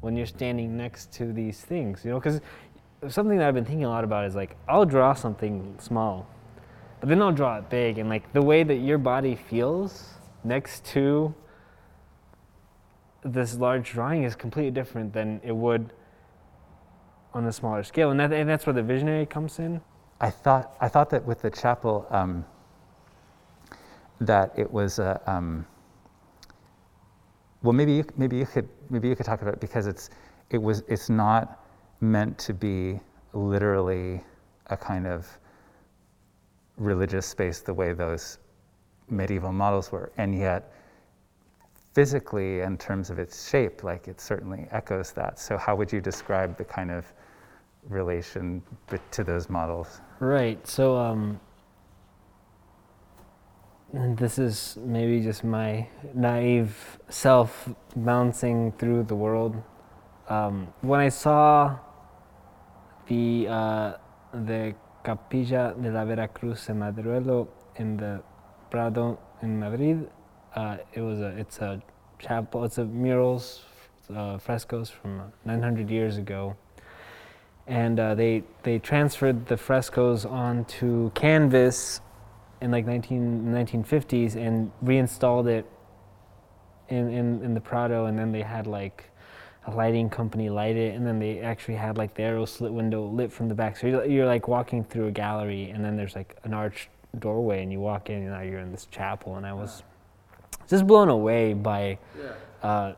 when 0.00 0.16
you're 0.16 0.26
standing 0.26 0.76
next 0.76 1.12
to 1.12 1.32
these 1.32 1.60
things 1.60 2.04
you 2.04 2.10
know 2.10 2.18
because 2.18 2.40
something 3.08 3.38
that 3.38 3.48
i've 3.48 3.54
been 3.54 3.64
thinking 3.64 3.84
a 3.84 3.88
lot 3.88 4.04
about 4.04 4.24
is 4.24 4.34
like 4.34 4.56
i'll 4.68 4.84
draw 4.84 5.14
something 5.14 5.74
small 5.78 6.26
but 7.00 7.08
then 7.08 7.20
i'll 7.22 7.32
draw 7.32 7.56
it 7.58 7.68
big 7.70 7.98
and 7.98 8.08
like 8.08 8.32
the 8.32 8.42
way 8.42 8.62
that 8.62 8.76
your 8.76 8.98
body 8.98 9.34
feels 9.34 10.14
next 10.44 10.84
to 10.84 11.34
this 13.22 13.56
large 13.56 13.90
drawing 13.90 14.24
is 14.24 14.34
completely 14.34 14.70
different 14.70 15.12
than 15.12 15.40
it 15.44 15.52
would 15.52 15.92
on 17.34 17.46
a 17.46 17.52
smaller 17.52 17.82
scale 17.82 18.10
and, 18.10 18.20
that, 18.20 18.32
and 18.32 18.48
that's 18.48 18.66
where 18.66 18.72
the 18.72 18.82
visionary 18.82 19.26
comes 19.26 19.58
in. 19.58 19.80
I 20.20 20.30
thought 20.30 20.74
I 20.80 20.88
thought 20.88 21.10
that 21.10 21.24
with 21.24 21.40
the 21.42 21.50
chapel 21.50 22.06
um, 22.10 22.44
that 24.20 24.52
it 24.56 24.70
was 24.70 24.98
a 24.98 25.20
um, 25.26 25.66
well 27.62 27.72
maybe 27.72 27.94
you, 27.94 28.04
maybe 28.16 28.36
you 28.36 28.46
could 28.46 28.68
maybe 28.90 29.08
you 29.08 29.16
could 29.16 29.26
talk 29.26 29.40
about 29.40 29.54
it 29.54 29.60
because 29.60 29.86
it's 29.86 30.10
it 30.50 30.58
was 30.58 30.82
it's 30.88 31.08
not 31.08 31.59
meant 32.00 32.38
to 32.38 32.54
be 32.54 33.00
literally 33.32 34.20
a 34.66 34.76
kind 34.76 35.06
of 35.06 35.26
religious 36.76 37.26
space 37.26 37.60
the 37.60 37.74
way 37.74 37.92
those 37.92 38.38
medieval 39.08 39.52
models 39.52 39.92
were 39.92 40.10
and 40.16 40.38
yet 40.38 40.72
physically 41.94 42.60
in 42.60 42.78
terms 42.78 43.10
of 43.10 43.18
its 43.18 43.48
shape 43.50 43.82
like 43.82 44.08
it 44.08 44.20
certainly 44.20 44.66
echoes 44.70 45.12
that 45.12 45.38
so 45.38 45.58
how 45.58 45.74
would 45.74 45.92
you 45.92 46.00
describe 46.00 46.56
the 46.56 46.64
kind 46.64 46.90
of 46.90 47.12
relation 47.88 48.62
to 49.10 49.24
those 49.24 49.50
models 49.50 50.00
Right. 50.20 50.64
So, 50.68 50.98
um, 50.98 51.40
this 53.92 54.38
is 54.38 54.76
maybe 54.84 55.22
just 55.22 55.42
my 55.42 55.88
naive 56.14 56.98
self 57.08 57.70
bouncing 57.96 58.72
through 58.72 59.04
the 59.04 59.14
world. 59.14 59.56
Um, 60.28 60.72
when 60.82 61.00
I 61.00 61.08
saw 61.08 61.78
the 63.10 63.48
uh, 63.48 63.92
the 64.32 64.74
Capilla 65.02 65.74
de 65.82 65.90
la 65.90 66.04
Veracruz 66.04 66.70
en 66.70 66.78
Maderuelo 66.78 67.48
in 67.76 67.96
the 67.96 68.22
Prado 68.70 69.18
in 69.42 69.58
Madrid, 69.58 70.08
uh, 70.54 70.76
it 70.94 71.00
was 71.00 71.18
a 71.20 71.36
it's 71.36 71.58
a 71.58 71.82
chapel. 72.18 72.64
It's 72.64 72.78
a 72.78 72.84
murals, 72.84 73.64
uh, 74.14 74.38
frescoes 74.38 74.90
from 74.90 75.32
900 75.44 75.90
years 75.90 76.16
ago 76.16 76.56
and 77.66 78.00
uh, 78.00 78.14
they 78.14 78.42
they 78.62 78.78
transferred 78.78 79.46
the 79.46 79.56
frescoes 79.56 80.24
onto 80.24 81.10
canvas 81.10 82.00
in 82.60 82.70
like 82.70 82.86
19 82.86 83.44
1950s 83.46 84.36
and 84.36 84.70
reinstalled 84.82 85.46
it 85.46 85.66
in, 86.88 87.10
in 87.10 87.42
in 87.44 87.54
the 87.54 87.60
Prado 87.60 88.06
and 88.06 88.18
then 88.18 88.32
they 88.32 88.42
had 88.42 88.66
like 88.66 89.10
a 89.66 89.70
lighting 89.70 90.08
company 90.08 90.48
light 90.48 90.76
it 90.76 90.94
and 90.94 91.06
then 91.06 91.18
they 91.18 91.40
actually 91.40 91.74
had 91.74 91.98
like 91.98 92.14
the 92.14 92.22
arrow 92.22 92.44
slit 92.44 92.72
window 92.72 93.06
lit 93.06 93.30
from 93.30 93.48
the 93.48 93.54
back 93.54 93.76
so 93.76 93.86
you're, 93.86 94.04
you're 94.06 94.26
like 94.26 94.48
walking 94.48 94.82
through 94.84 95.06
a 95.06 95.10
gallery 95.10 95.70
and 95.70 95.84
then 95.84 95.96
there's 95.96 96.14
like 96.14 96.36
an 96.44 96.54
arched 96.54 96.88
doorway 97.18 97.62
and 97.62 97.70
you 97.70 97.80
walk 97.80 98.08
in 98.08 98.16
and 98.16 98.30
now 98.30 98.40
you're 98.40 98.60
in 98.60 98.70
this 98.70 98.86
chapel 98.86 99.36
and 99.36 99.46
I 99.46 99.52
was 99.52 99.82
just 100.68 100.86
blown 100.86 101.08
away 101.08 101.52
by 101.52 101.98
uh, 102.62 102.94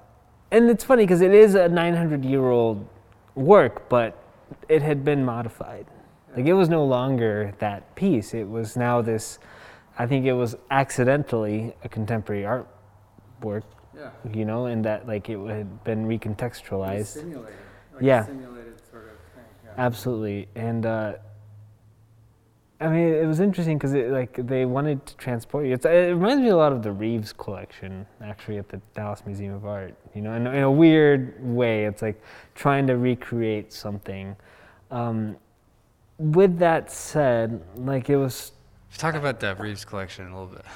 and 0.50 0.71
it's 0.71 0.85
funny 0.85 1.04
because 1.04 1.21
it 1.21 1.33
is 1.33 1.54
a 1.54 1.69
900 1.69 2.25
year 2.25 2.49
old 2.49 2.87
work 3.35 3.88
but 3.88 4.23
it 4.69 4.83
had 4.83 5.04
been 5.04 5.25
modified. 5.25 5.87
Like 6.37 6.47
it 6.47 6.54
was 6.54 6.69
no 6.69 6.85
longer 6.85 7.54
that 7.59 7.95
piece. 7.95 8.35
It 8.35 8.49
was 8.49 8.76
now 8.76 9.02
this. 9.02 9.38
I 9.99 10.07
think 10.07 10.25
it 10.25 10.33
was 10.33 10.57
accidentally 10.71 11.75
a 11.85 11.88
contemporary 11.88 12.47
art 12.47 12.66
work. 13.42 13.64
Yeah. 13.95 14.11
You 14.33 14.45
know, 14.45 14.67
and 14.67 14.85
that 14.85 15.07
like 15.07 15.29
it 15.29 15.39
had 15.39 15.85
been 15.85 16.07
recontextualized. 16.07 17.07
Simulated. 17.07 17.57
Like 17.95 18.03
a 18.03 18.05
Yeah. 18.05 18.25
Simulated 18.27 18.81
sort 18.91 19.05
of 19.05 19.11
thing. 19.35 19.75
Absolutely, 19.77 20.49
and 20.55 20.87
uh, 20.87 21.15
I 22.81 22.89
mean 22.89 23.15
it 23.15 23.27
was 23.27 23.41
interesting 23.41 23.79
because 23.79 23.95
it 23.95 24.11
like 24.11 24.35
they 24.47 24.65
wanted 24.65 25.05
to 25.07 25.17
transport 25.17 25.67
you. 25.67 25.75
It's, 25.75 25.85
it 25.85 26.15
reminds 26.15 26.43
me 26.43 26.49
a 26.49 26.57
lot 26.57 26.73
of 26.73 26.83
the 26.83 26.93
Reves 26.93 27.33
collection 27.33 28.07
actually 28.23 28.59
at 28.59 28.69
the 28.69 28.81
Dallas 28.95 29.23
Museum 29.27 29.55
of 29.55 29.65
Art. 29.67 29.95
You 30.15 30.23
know, 30.23 30.33
in, 30.35 30.47
in 30.47 30.63
a 30.63 30.71
weird 30.71 31.35
way, 31.43 31.85
it's 31.85 32.03
like 32.03 32.21
trying 32.55 32.87
to 32.89 32.97
recreate 32.97 33.73
something. 33.73 34.37
Um, 34.91 35.37
with 36.19 36.59
that 36.59 36.91
said, 36.91 37.63
like 37.77 38.11
it 38.11 38.17
was 38.17 38.53
Talk 38.99 39.15
about 39.15 39.41
that 39.41 39.59
Reves 39.59 39.85
collection 39.85 40.29
a 40.29 40.39
little 40.39 40.55
bit. 40.55 40.65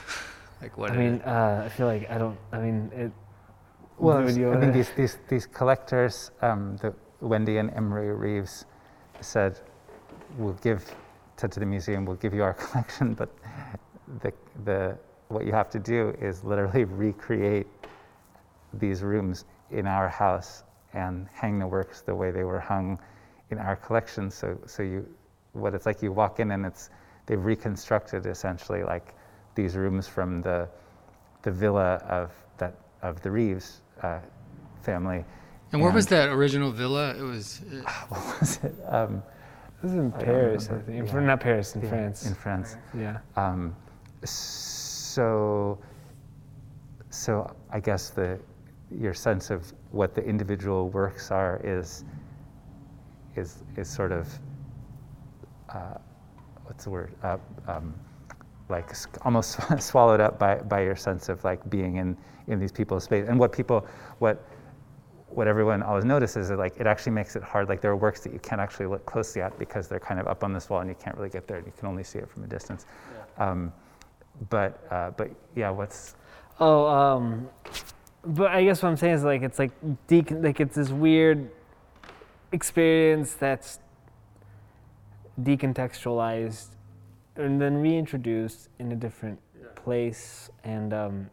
like 0.62 0.76
what? 0.78 0.90
I 0.90 0.96
mean, 0.96 1.20
uh, 1.22 1.62
I 1.64 1.68
feel 1.68 1.86
like 1.86 2.10
I 2.10 2.18
don't. 2.18 2.38
I 2.52 2.58
mean, 2.58 2.90
it. 2.94 3.12
Well, 3.98 4.16
would 4.18 4.24
it's- 4.24 4.36
you- 4.36 4.52
I 4.52 4.56
mean, 4.58 4.72
these, 4.72 4.90
these, 4.90 5.18
these 5.28 5.46
collectors, 5.46 6.30
um, 6.42 6.76
the 6.82 6.94
Wendy 7.20 7.56
and 7.58 7.70
Emery 7.72 8.12
Reves 8.12 8.66
said, 9.20 9.58
we'll 10.36 10.52
give 10.54 10.94
to, 11.38 11.48
to 11.48 11.60
the 11.60 11.66
museum, 11.66 12.04
we'll 12.04 12.16
give 12.16 12.34
you 12.34 12.42
our 12.42 12.54
collection, 12.64 13.14
but 13.14 13.30
the, 14.20 14.32
the, 14.64 14.98
what 15.28 15.46
you 15.46 15.52
have 15.52 15.70
to 15.70 15.78
do 15.78 16.14
is 16.20 16.44
literally 16.44 16.84
recreate 17.06 17.66
these 18.74 19.02
rooms 19.02 19.44
in 19.70 19.86
our 19.86 20.08
house 20.08 20.62
and 20.92 21.26
hang 21.32 21.58
the 21.58 21.66
works 21.66 22.02
the 22.02 22.14
way 22.14 22.30
they 22.30 22.44
were 22.44 22.60
hung 22.60 22.98
in 23.50 23.58
our 23.58 23.76
collection. 23.76 24.30
So, 24.30 24.58
so 24.66 24.82
you, 24.82 25.06
what 25.52 25.74
it's 25.74 25.86
like, 25.86 26.02
you 26.02 26.12
walk 26.12 26.40
in 26.40 26.50
and 26.50 26.66
it's 26.66 26.90
they've 27.26 27.42
reconstructed 27.42 28.26
essentially 28.26 28.84
like 28.84 29.14
these 29.56 29.74
rooms 29.76 30.06
from 30.06 30.40
the 30.42 30.68
the 31.42 31.50
villa 31.50 31.94
of 32.08 32.30
that 32.58 32.74
of 33.02 33.20
the 33.22 33.30
Reves 33.30 33.80
uh, 34.02 34.20
family. 34.82 35.24
And 35.72 35.82
where 35.82 35.90
was 35.92 36.06
that 36.06 36.28
original 36.28 36.70
villa? 36.70 37.14
It 37.18 37.22
was. 37.22 37.60
Uh, 37.86 37.90
what 38.08 38.40
was 38.40 38.60
it? 38.62 38.74
Um, 38.88 39.22
this 39.82 39.92
is 39.92 39.98
in 39.98 40.12
Paris, 40.12 40.68
I 40.68 40.72
remember. 40.74 40.92
think. 40.92 41.12
Yeah. 41.12 41.20
Not 41.20 41.40
Paris, 41.40 41.74
in 41.74 41.82
yeah, 41.82 41.88
France. 41.88 42.26
In 42.26 42.34
France. 42.34 42.76
yeah. 42.96 43.18
Um, 43.36 43.76
so, 44.24 45.78
so 47.10 47.54
I 47.70 47.80
guess 47.80 48.10
the 48.10 48.38
your 48.90 49.14
sense 49.14 49.50
of 49.50 49.72
what 49.90 50.14
the 50.14 50.24
individual 50.24 50.88
works 50.90 51.30
are 51.30 51.60
is 51.64 52.04
is 53.34 53.64
is 53.76 53.88
sort 53.88 54.12
of 54.12 54.28
uh, 55.68 55.98
what's 56.64 56.84
the 56.84 56.90
word 56.90 57.12
uh, 57.22 57.36
um, 57.68 57.94
like 58.68 58.90
almost 59.24 59.58
swallowed 59.80 60.20
up 60.20 60.38
by, 60.38 60.56
by 60.56 60.82
your 60.82 60.96
sense 60.96 61.28
of 61.28 61.42
like 61.44 61.68
being 61.70 61.96
in 61.96 62.16
in 62.48 62.60
these 62.60 62.72
people's 62.72 63.04
space. 63.04 63.26
And 63.28 63.38
what 63.38 63.52
people 63.52 63.86
what 64.18 64.44
what 65.28 65.48
everyone 65.48 65.82
always 65.82 66.04
notices 66.04 66.50
is 66.50 66.58
like 66.58 66.76
it 66.78 66.86
actually 66.86 67.12
makes 67.12 67.36
it 67.36 67.42
hard. 67.42 67.68
Like 67.68 67.80
there 67.80 67.90
are 67.90 67.96
works 67.96 68.20
that 68.20 68.32
you 68.32 68.38
can't 68.38 68.60
actually 68.60 68.86
look 68.86 69.04
closely 69.06 69.42
at 69.42 69.58
because 69.58 69.88
they're 69.88 70.00
kind 70.00 70.20
of 70.20 70.26
up 70.26 70.44
on 70.44 70.52
this 70.52 70.70
wall 70.70 70.80
and 70.80 70.88
you 70.88 70.96
can't 70.96 71.16
really 71.16 71.28
get 71.28 71.46
there 71.46 71.58
and 71.58 71.66
you 71.66 71.72
can 71.78 71.88
only 71.88 72.04
see 72.04 72.18
it 72.18 72.30
from 72.30 72.44
a 72.44 72.46
distance. 72.46 72.86
Um, 73.38 73.72
but 74.50 74.86
uh, 74.90 75.10
but 75.10 75.30
yeah 75.54 75.70
what's 75.70 76.14
Oh, 76.58 76.86
um, 76.86 77.50
but 78.24 78.50
I 78.50 78.64
guess 78.64 78.82
what 78.82 78.88
I'm 78.88 78.96
saying 78.96 79.14
is 79.14 79.24
like 79.24 79.42
it's 79.42 79.58
like 79.58 79.72
decon- 80.08 80.42
like 80.42 80.60
it's 80.60 80.74
this 80.74 80.88
weird 80.88 81.50
experience 82.52 83.34
that's 83.34 83.78
decontextualized 85.40 86.68
and 87.38 87.60
then 87.60 87.76
reintroduced 87.78 88.68
in 88.78 88.92
a 88.92 88.96
different 88.96 89.38
place, 89.74 90.50
and 90.64 90.92
um, 90.92 91.30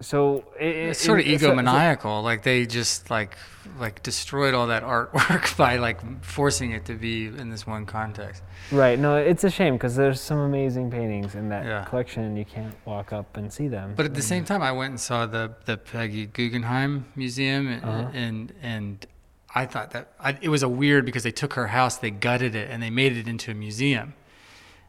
so 0.00 0.44
it, 0.60 0.66
it- 0.66 0.88
it's 0.90 1.00
sort 1.00 1.20
of 1.20 1.26
it- 1.26 1.40
so- 1.40 1.48
so- 1.48 1.54
egomaniacal. 1.56 2.22
like 2.22 2.42
they 2.42 2.66
just 2.66 3.10
like 3.10 3.36
like 3.78 4.02
destroyed 4.02 4.54
all 4.54 4.68
that 4.68 4.82
artwork 4.82 5.56
by 5.64 5.76
like 5.76 5.98
forcing 6.24 6.70
it 6.72 6.84
to 6.86 6.94
be 6.94 7.26
in 7.26 7.50
this 7.50 7.66
one 7.66 7.84
context. 7.84 8.42
right? 8.72 8.98
No, 8.98 9.16
it's 9.16 9.44
a 9.44 9.50
shame 9.50 9.74
because 9.74 9.94
there's 9.96 10.20
some 10.20 10.38
amazing 10.38 10.90
paintings 10.90 11.34
in 11.34 11.48
that 11.50 11.64
Yeah. 11.66 11.84
collection, 11.84 12.22
and 12.24 12.38
you 12.38 12.44
can't 12.44 12.74
walk 12.84 13.12
up 13.12 13.36
and 13.36 13.52
see 13.52 13.68
them. 13.68 13.94
But 13.96 14.06
at 14.06 14.14
the 14.14 14.22
same 14.22 14.44
time, 14.44 14.62
I 14.62 14.72
went 14.72 14.90
and 14.90 15.00
saw 15.00 15.26
the 15.26 15.54
the 15.64 15.76
Peggy 15.76 16.26
Guggenheim 16.26 17.06
Museum, 17.16 17.66
and 17.68 17.84
Uh-huh. 17.84 18.10
and, 18.14 18.52
and 18.62 19.06
I 19.54 19.64
thought 19.66 19.90
that 19.92 20.12
I, 20.20 20.36
it 20.40 20.48
was 20.50 20.62
a 20.62 20.68
weird 20.68 21.04
because 21.06 21.22
they 21.24 21.30
took 21.32 21.54
her 21.54 21.68
house, 21.68 21.96
they 21.96 22.10
gutted 22.10 22.54
it, 22.54 22.70
and 22.70 22.82
they 22.82 22.90
made 22.90 23.16
it 23.16 23.26
into 23.26 23.50
a 23.50 23.54
museum. 23.54 24.14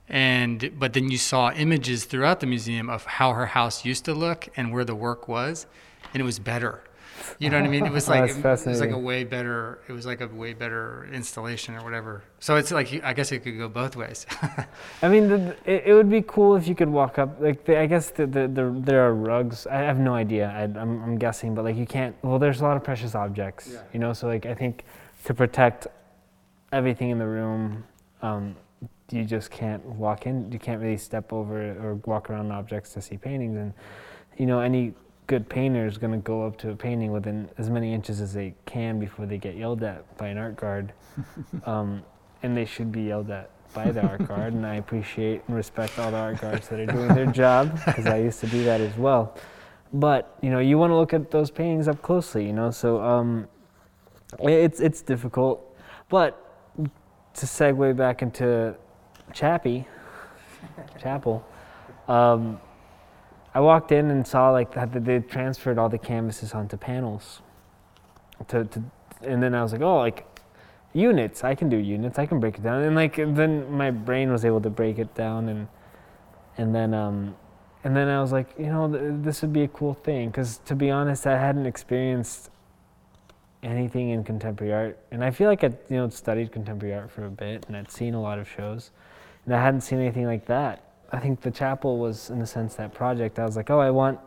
And 0.09 0.71
but 0.79 0.93
then 0.93 1.11
you 1.11 1.17
saw 1.17 1.51
images 1.51 2.05
throughout 2.05 2.39
the 2.39 2.47
museum 2.47 2.89
of 2.89 3.05
how 3.05 3.33
her 3.33 3.45
house 3.47 3.85
used 3.85 4.05
to 4.05 4.13
look 4.13 4.49
and 4.57 4.73
where 4.73 4.83
the 4.83 4.95
work 4.95 5.27
was, 5.27 5.67
and 6.13 6.21
it 6.21 6.25
was 6.25 6.39
better. 6.39 6.83
You 7.37 7.49
know 7.49 7.59
what 7.59 7.65
I 7.65 7.69
mean? 7.69 7.85
It 7.85 7.91
was 7.91 8.07
like 8.15 8.33
That's 8.41 8.65
it 8.65 8.69
was 8.69 8.79
like 8.79 8.91
a 8.91 8.97
way 8.97 9.23
better. 9.23 9.79
It 9.87 9.93
was 9.93 10.05
like 10.05 10.21
a 10.21 10.27
way 10.27 10.53
better 10.53 11.07
installation 11.13 11.75
or 11.75 11.83
whatever. 11.83 12.23
So 12.39 12.55
it's 12.55 12.71
like 12.71 13.03
I 13.03 13.13
guess 13.13 13.31
it 13.31 13.39
could 13.39 13.57
go 13.57 13.67
both 13.67 13.95
ways. 13.95 14.25
I 15.01 15.09
mean, 15.09 15.29
the, 15.29 15.55
it, 15.65 15.83
it 15.87 15.93
would 15.93 16.09
be 16.09 16.21
cool 16.21 16.55
if 16.55 16.67
you 16.67 16.75
could 16.75 16.89
walk 16.89 17.19
up. 17.19 17.39
Like, 17.39 17.65
the, 17.65 17.79
I 17.79 17.85
guess 17.85 18.09
the, 18.09 18.25
the, 18.25 18.47
the 18.47 18.75
there 18.83 19.07
are 19.07 19.13
rugs. 19.13 19.67
I 19.67 19.77
have 19.77 19.99
no 19.99 20.13
idea. 20.13 20.49
I, 20.49 20.63
I'm, 20.63 21.03
I'm 21.03 21.17
guessing, 21.17 21.53
but 21.55 21.65
like 21.65 21.75
you 21.75 21.85
can't. 21.85 22.15
Well, 22.23 22.39
there's 22.39 22.61
a 22.61 22.63
lot 22.63 22.77
of 22.77 22.83
precious 22.83 23.15
objects. 23.15 23.69
Yeah. 23.71 23.81
You 23.93 23.99
know, 23.99 24.13
so 24.13 24.27
like 24.27 24.45
I 24.45 24.55
think 24.55 24.83
to 25.25 25.33
protect 25.33 25.87
everything 26.71 27.09
in 27.09 27.19
the 27.19 27.27
room, 27.27 27.83
um, 28.21 28.55
you 29.11 29.23
just 29.23 29.51
can't 29.51 29.83
walk 29.85 30.25
in. 30.25 30.51
You 30.51 30.59
can't 30.59 30.81
really 30.81 30.97
step 30.97 31.33
over 31.33 31.71
or 31.81 31.95
walk 32.05 32.29
around 32.29 32.51
objects 32.51 32.93
to 32.93 33.01
see 33.01 33.17
paintings. 33.17 33.57
And 33.57 33.73
you 34.37 34.45
know, 34.45 34.59
any 34.59 34.93
good 35.27 35.47
painter 35.47 35.85
is 35.85 35.97
going 35.97 36.13
to 36.13 36.19
go 36.19 36.45
up 36.45 36.57
to 36.57 36.71
a 36.71 36.75
painting 36.75 37.11
within 37.11 37.49
as 37.57 37.69
many 37.69 37.93
inches 37.93 38.19
as 38.21 38.33
they 38.33 38.53
can 38.65 38.99
before 38.99 39.25
they 39.25 39.37
get 39.37 39.55
yelled 39.55 39.83
at 39.83 40.17
by 40.17 40.27
an 40.27 40.37
art 40.37 40.55
guard. 40.55 40.93
um, 41.65 42.03
and 42.41 42.55
they 42.55 42.65
should 42.65 42.91
be 42.91 43.03
yelled 43.03 43.29
at 43.29 43.51
by 43.73 43.91
the 43.91 44.01
art 44.01 44.27
guard. 44.27 44.53
And 44.53 44.65
I 44.65 44.75
appreciate 44.75 45.43
and 45.47 45.55
respect 45.55 45.99
all 45.99 46.11
the 46.11 46.17
art 46.17 46.41
guards 46.41 46.67
that 46.69 46.79
are 46.79 46.85
doing 46.85 47.09
their 47.09 47.25
job 47.27 47.79
because 47.85 48.05
I 48.05 48.17
used 48.17 48.39
to 48.41 48.47
do 48.47 48.63
that 48.63 48.81
as 48.81 48.95
well. 48.97 49.35
But 49.93 50.37
you 50.41 50.49
know, 50.49 50.59
you 50.59 50.77
want 50.77 50.91
to 50.91 50.95
look 50.95 51.13
at 51.13 51.31
those 51.31 51.51
paintings 51.51 51.87
up 51.87 52.01
closely. 52.01 52.45
You 52.45 52.53
know, 52.53 52.71
so 52.71 53.01
um, 53.01 53.47
it's 54.39 54.79
it's 54.79 55.01
difficult. 55.01 55.65
But 56.09 56.45
to 57.35 57.45
segue 57.45 57.95
back 57.95 58.21
into 58.21 58.75
Chappie, 59.33 59.87
Chapel. 61.01 61.45
Um, 62.07 62.59
I 63.53 63.59
walked 63.61 63.91
in 63.91 64.11
and 64.11 64.25
saw 64.25 64.51
like 64.51 64.73
that 64.73 65.05
they 65.05 65.19
transferred 65.19 65.77
all 65.77 65.89
the 65.89 65.97
canvases 65.97 66.53
onto 66.53 66.77
panels. 66.77 67.41
To, 68.47 68.65
to 68.65 68.83
and 69.21 69.41
then 69.41 69.53
I 69.53 69.61
was 69.63 69.71
like, 69.71 69.81
oh, 69.81 69.97
like 69.97 70.25
units. 70.93 71.43
I 71.43 71.55
can 71.55 71.69
do 71.69 71.77
units. 71.77 72.19
I 72.19 72.25
can 72.25 72.39
break 72.39 72.57
it 72.57 72.63
down. 72.63 72.83
And 72.83 72.95
like 72.95 73.15
then 73.15 73.71
my 73.71 73.91
brain 73.91 74.31
was 74.31 74.45
able 74.45 74.61
to 74.61 74.69
break 74.69 74.99
it 74.99 75.13
down 75.15 75.49
and 75.49 75.67
and 76.57 76.73
then 76.75 76.93
um 76.93 77.35
and 77.83 77.95
then 77.95 78.09
I 78.09 78.21
was 78.21 78.33
like, 78.33 78.53
you 78.57 78.65
know, 78.65 78.91
th- 78.91 79.23
this 79.23 79.41
would 79.41 79.53
be 79.53 79.63
a 79.63 79.67
cool 79.69 79.93
thing 79.93 80.29
because 80.29 80.57
to 80.65 80.75
be 80.75 80.91
honest, 80.91 81.25
I 81.25 81.37
hadn't 81.37 81.65
experienced 81.65 82.49
anything 83.63 84.09
in 84.09 84.23
contemporary 84.23 84.73
art, 84.73 84.99
and 85.11 85.23
I 85.23 85.31
feel 85.31 85.49
like 85.49 85.63
I 85.63 85.67
you 85.89 85.97
know 85.97 86.09
studied 86.09 86.51
contemporary 86.51 86.95
art 86.95 87.11
for 87.11 87.25
a 87.25 87.29
bit 87.29 87.65
and 87.67 87.75
I'd 87.75 87.91
seen 87.91 88.13
a 88.13 88.21
lot 88.21 88.39
of 88.39 88.47
shows, 88.47 88.91
and 89.49 89.55
I 89.57 89.63
hadn't 89.63 89.81
seen 89.81 89.97
anything 89.97 90.27
like 90.27 90.45
that. 90.45 90.83
I 91.11 91.17
think 91.17 91.41
the 91.41 91.49
chapel 91.49 91.97
was, 91.97 92.29
in 92.29 92.39
a 92.39 92.45
sense, 92.45 92.75
that 92.75 92.93
project. 92.93 93.39
I 93.39 93.45
was 93.45 93.55
like, 93.55 93.71
oh, 93.71 93.79
I 93.79 93.89
want. 93.89 94.19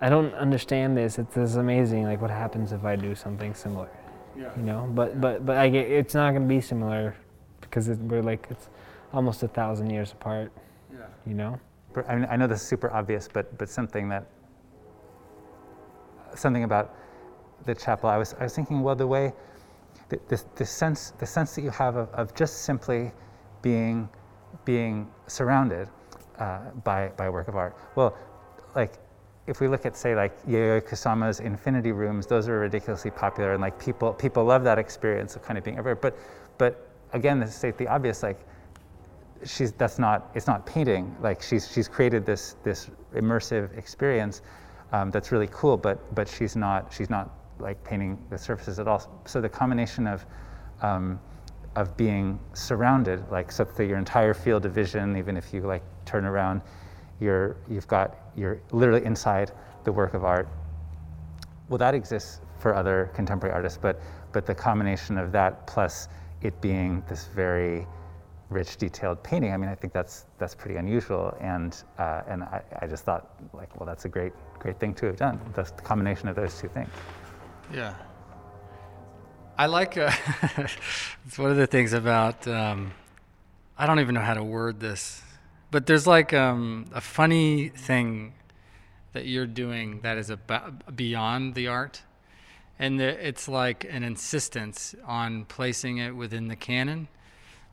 I 0.00 0.08
don't 0.08 0.34
understand 0.34 0.96
this. 0.96 1.20
It's 1.20 1.32
this 1.36 1.50
is 1.50 1.56
amazing. 1.56 2.02
Like, 2.02 2.20
what 2.20 2.32
happens 2.32 2.72
if 2.72 2.84
I 2.84 2.96
do 2.96 3.14
something 3.14 3.54
similar? 3.54 3.88
Yeah. 4.36 4.50
You 4.56 4.64
know, 4.64 4.90
but 4.92 5.20
but 5.20 5.46
but 5.46 5.56
I 5.56 5.68
get 5.68 5.88
it's 5.88 6.14
not 6.14 6.30
going 6.30 6.42
to 6.42 6.48
be 6.48 6.60
similar 6.60 7.14
because 7.60 7.86
it, 7.86 7.98
we're 8.00 8.22
like 8.22 8.48
it's 8.50 8.68
almost 9.12 9.44
a 9.44 9.48
thousand 9.48 9.88
years 9.90 10.10
apart. 10.10 10.50
Yeah. 10.92 11.06
You 11.24 11.34
know. 11.34 11.60
I, 12.08 12.16
mean, 12.16 12.26
I 12.28 12.34
know 12.34 12.48
this 12.48 12.60
is 12.60 12.66
super 12.66 12.90
obvious, 12.90 13.28
but 13.32 13.56
but 13.56 13.68
something 13.68 14.08
that 14.08 14.26
something 16.34 16.64
about 16.64 16.96
the 17.66 17.74
chapel. 17.76 18.10
I 18.10 18.16
was 18.16 18.34
I 18.40 18.42
was 18.42 18.56
thinking, 18.56 18.82
well, 18.82 18.96
the 18.96 19.06
way 19.06 19.32
the, 20.08 20.18
the, 20.26 20.42
the 20.56 20.66
sense 20.66 21.12
the 21.20 21.26
sense 21.26 21.54
that 21.54 21.62
you 21.62 21.70
have 21.70 21.94
of, 21.94 22.08
of 22.14 22.34
just 22.34 22.62
simply 22.62 23.12
being 23.62 24.08
being 24.64 25.10
surrounded 25.26 25.88
uh, 26.38 26.58
by 26.84 27.08
by 27.16 27.26
a 27.26 27.32
work 27.32 27.48
of 27.48 27.56
art. 27.56 27.76
Well, 27.94 28.16
like 28.74 28.98
if 29.46 29.60
we 29.60 29.68
look 29.68 29.86
at 29.86 29.96
say 29.96 30.14
like 30.14 30.44
Yayoi 30.46 30.82
Kusama's 30.82 31.40
Infinity 31.40 31.92
Rooms, 31.92 32.26
those 32.26 32.48
are 32.48 32.58
ridiculously 32.58 33.10
popular, 33.10 33.52
and 33.52 33.60
like 33.60 33.78
people 33.78 34.12
people 34.12 34.44
love 34.44 34.64
that 34.64 34.78
experience 34.78 35.36
of 35.36 35.42
kind 35.42 35.58
of 35.58 35.64
being 35.64 35.78
everywhere. 35.78 35.96
But 35.96 36.18
but 36.58 36.90
again, 37.12 37.40
to 37.40 37.46
state 37.46 37.78
the 37.78 37.88
obvious, 37.88 38.22
like 38.22 38.40
she's 39.44 39.72
that's 39.72 39.98
not 39.98 40.30
it's 40.34 40.46
not 40.46 40.64
painting 40.66 41.14
like 41.20 41.42
she's 41.42 41.70
she's 41.70 41.88
created 41.88 42.24
this 42.24 42.56
this 42.62 42.90
immersive 43.14 43.76
experience 43.76 44.42
um, 44.92 45.10
that's 45.10 45.32
really 45.32 45.48
cool 45.50 45.76
but 45.76 46.14
but 46.14 46.28
she's 46.28 46.56
not 46.56 46.92
she's 46.92 47.10
not 47.10 47.30
like 47.58 47.82
painting 47.84 48.18
the 48.30 48.38
surfaces 48.38 48.78
at 48.78 48.88
all 48.88 49.20
so 49.24 49.40
the 49.40 49.48
combination 49.48 50.06
of 50.06 50.24
um, 50.82 51.18
of 51.76 51.96
being 51.96 52.38
surrounded 52.52 53.24
like 53.30 53.50
so 53.50 53.64
that 53.64 53.86
your 53.86 53.98
entire 53.98 54.34
field 54.34 54.66
of 54.66 54.72
vision 54.72 55.16
even 55.16 55.36
if 55.36 55.54
you 55.54 55.62
like 55.62 55.82
turn 56.04 56.24
around 56.24 56.60
you're 57.20 57.56
you've 57.68 57.88
got 57.88 58.16
you're 58.36 58.60
literally 58.72 59.04
inside 59.04 59.52
the 59.84 59.92
work 59.92 60.14
of 60.14 60.24
art. 60.24 60.48
Well 61.68 61.78
that 61.78 61.94
exists 61.94 62.40
for 62.58 62.74
other 62.74 63.10
contemporary 63.14 63.54
artists 63.54 63.78
but 63.80 64.00
but 64.32 64.46
the 64.46 64.54
combination 64.54 65.18
of 65.18 65.32
that 65.32 65.66
plus 65.66 66.08
it 66.42 66.60
being 66.60 67.02
this 67.08 67.26
very 67.26 67.86
rich 68.50 68.76
detailed 68.76 69.22
painting 69.22 69.52
i 69.52 69.56
mean 69.56 69.70
i 69.70 69.74
think 69.74 69.94
that's 69.94 70.26
that's 70.38 70.54
pretty 70.54 70.76
unusual. 70.76 71.34
And 71.40 71.82
uh, 71.98 72.22
and 72.26 72.42
I, 72.42 72.62
I 72.80 72.86
just 72.86 73.04
thought 73.04 73.30
like 73.54 73.74
well 73.78 73.86
that's 73.86 74.04
a 74.04 74.08
great 74.08 74.32
great 74.58 74.78
thing 74.78 74.92
to 74.94 75.06
have 75.06 75.16
done 75.16 75.40
the 75.54 75.64
combination 75.84 76.28
of 76.28 76.36
those 76.36 76.58
two 76.60 76.68
things. 76.68 76.90
Yeah. 77.72 77.94
I 79.58 79.66
like, 79.66 79.96
uh, 79.96 80.10
it's 81.26 81.38
one 81.38 81.50
of 81.50 81.56
the 81.56 81.66
things 81.66 81.92
about, 81.92 82.48
um, 82.48 82.92
I 83.76 83.86
don't 83.86 84.00
even 84.00 84.14
know 84.14 84.20
how 84.22 84.34
to 84.34 84.42
word 84.42 84.80
this, 84.80 85.22
but 85.70 85.86
there's 85.86 86.06
like 86.06 86.32
um, 86.32 86.86
a 86.94 87.00
funny 87.00 87.68
thing 87.68 88.34
that 89.12 89.26
you're 89.26 89.46
doing 89.46 90.00
that 90.02 90.16
is 90.16 90.30
about 90.30 90.96
beyond 90.96 91.54
the 91.54 91.68
art. 91.68 92.02
And 92.78 92.98
the, 92.98 93.26
it's 93.26 93.46
like 93.48 93.86
an 93.88 94.02
insistence 94.02 94.94
on 95.06 95.44
placing 95.44 95.98
it 95.98 96.16
within 96.16 96.48
the 96.48 96.56
canon. 96.56 97.08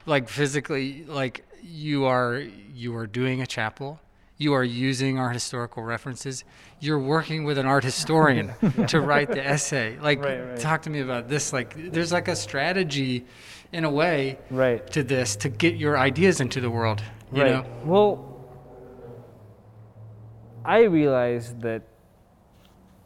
like 0.06 0.30
physically 0.30 1.06
like 1.06 1.46
you 1.62 2.06
are 2.06 2.44
you 2.74 2.96
are 2.96 3.08
doing 3.08 3.42
a 3.42 3.48
chapel 3.48 4.00
you 4.40 4.54
are 4.54 4.64
using 4.64 5.20
our 5.20 5.30
historical 5.30 5.84
references 5.84 6.44
you're 6.80 6.98
working 6.98 7.44
with 7.44 7.58
an 7.60 7.66
art 7.68 7.84
historian 7.84 8.52
to 8.88 9.00
write 9.02 9.30
the 9.30 9.46
essay 9.46 9.98
like 10.00 10.24
Right, 10.24 10.40
right. 10.40 10.58
talk 10.60 10.82
to 10.84 10.90
me 10.90 11.02
about 11.02 11.28
this 11.30 11.54
like 11.54 11.76
there's 11.92 12.12
like 12.12 12.28
a 12.28 12.36
strategy 12.36 13.26
in 13.72 13.84
a 13.84 13.92
way 13.92 14.40
Right. 14.50 14.86
to 14.94 15.04
this 15.04 15.36
to 15.38 15.50
get 15.50 15.76
your 15.76 15.98
ideas 15.98 16.40
into 16.42 16.60
the 16.62 16.70
world 16.72 17.04
you 17.34 17.44
right. 17.44 17.52
know 17.52 17.66
Well, 17.86 18.26
I 20.66 20.82
realized 20.84 21.62
that 21.62 21.84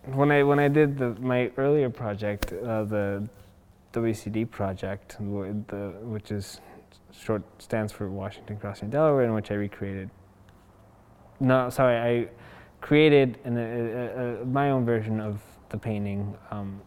when 0.06 0.32
I 0.32 0.44
when 0.44 0.60
I 0.60 0.68
did 0.68 0.98
the, 0.98 1.10
my 1.20 1.52
earlier 1.58 1.90
project, 1.90 2.52
uh, 2.52 2.84
the 2.84 3.28
WCD 3.94 4.50
project, 4.50 5.18
the, 5.20 5.94
which 6.04 6.32
is 6.32 6.60
short 7.12 7.44
stands 7.62 7.94
for 7.94 8.10
Washington 8.10 8.58
Crossing 8.58 8.90
Delaware, 8.90 9.24
in 9.24 9.34
which 9.34 9.50
I 9.52 9.54
recreated. 9.56 10.10
No, 11.40 11.70
sorry, 11.70 11.98
I 11.98 12.30
created 12.82 13.38
an, 13.46 13.58
a, 13.58 14.42
a, 14.42 14.46
my 14.46 14.72
own 14.72 14.86
version 14.86 15.20
of 15.20 15.40
the 15.70 15.78
painting. 15.78 16.36
Um, 16.52 16.82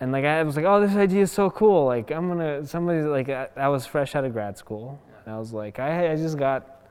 and 0.00 0.12
like 0.12 0.24
I 0.24 0.42
was 0.42 0.56
like, 0.56 0.64
oh, 0.64 0.80
this 0.80 0.96
idea 0.96 1.22
is 1.22 1.32
so 1.32 1.50
cool. 1.50 1.86
Like 1.86 2.10
I'm 2.10 2.28
gonna 2.28 2.66
somebody's 2.66 3.06
like 3.06 3.28
I, 3.28 3.48
I 3.56 3.68
was 3.68 3.86
fresh 3.86 4.14
out 4.14 4.24
of 4.24 4.32
grad 4.32 4.58
school. 4.58 5.00
And 5.24 5.34
I 5.34 5.38
was 5.38 5.52
like, 5.52 5.78
I, 5.78 6.12
I 6.12 6.16
just 6.16 6.38
got 6.38 6.88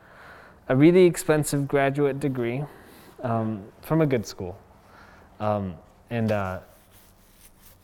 a 0.67 0.75
really 0.75 1.05
expensive 1.05 1.67
graduate 1.67 2.19
degree 2.19 2.63
um, 3.23 3.63
from 3.81 4.01
a 4.01 4.05
good 4.05 4.25
school, 4.25 4.57
um, 5.39 5.75
and 6.09 6.31
uh, 6.31 6.59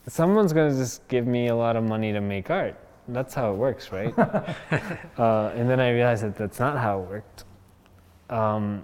someone's 0.08 0.54
gonna 0.54 0.76
just 0.76 1.08
give 1.08 1.28
me 1.28 1.48
a 1.48 1.56
lot 1.56 1.76
of 1.76 1.84
money 1.84 2.12
to 2.12 2.22
make 2.22 2.50
art. 2.50 2.76
That's 3.08 3.34
how 3.34 3.52
it 3.52 3.58
works, 3.58 3.92
right? 3.92 4.18
uh, 5.18 5.52
and 5.56 5.70
then 5.70 5.80
I 5.80 5.92
realized 5.92 6.24
that 6.24 6.36
that's 6.36 6.60
not 6.60 6.78
how 6.78 7.02
it 7.02 7.10
worked. 7.10 7.44
Um, 8.32 8.84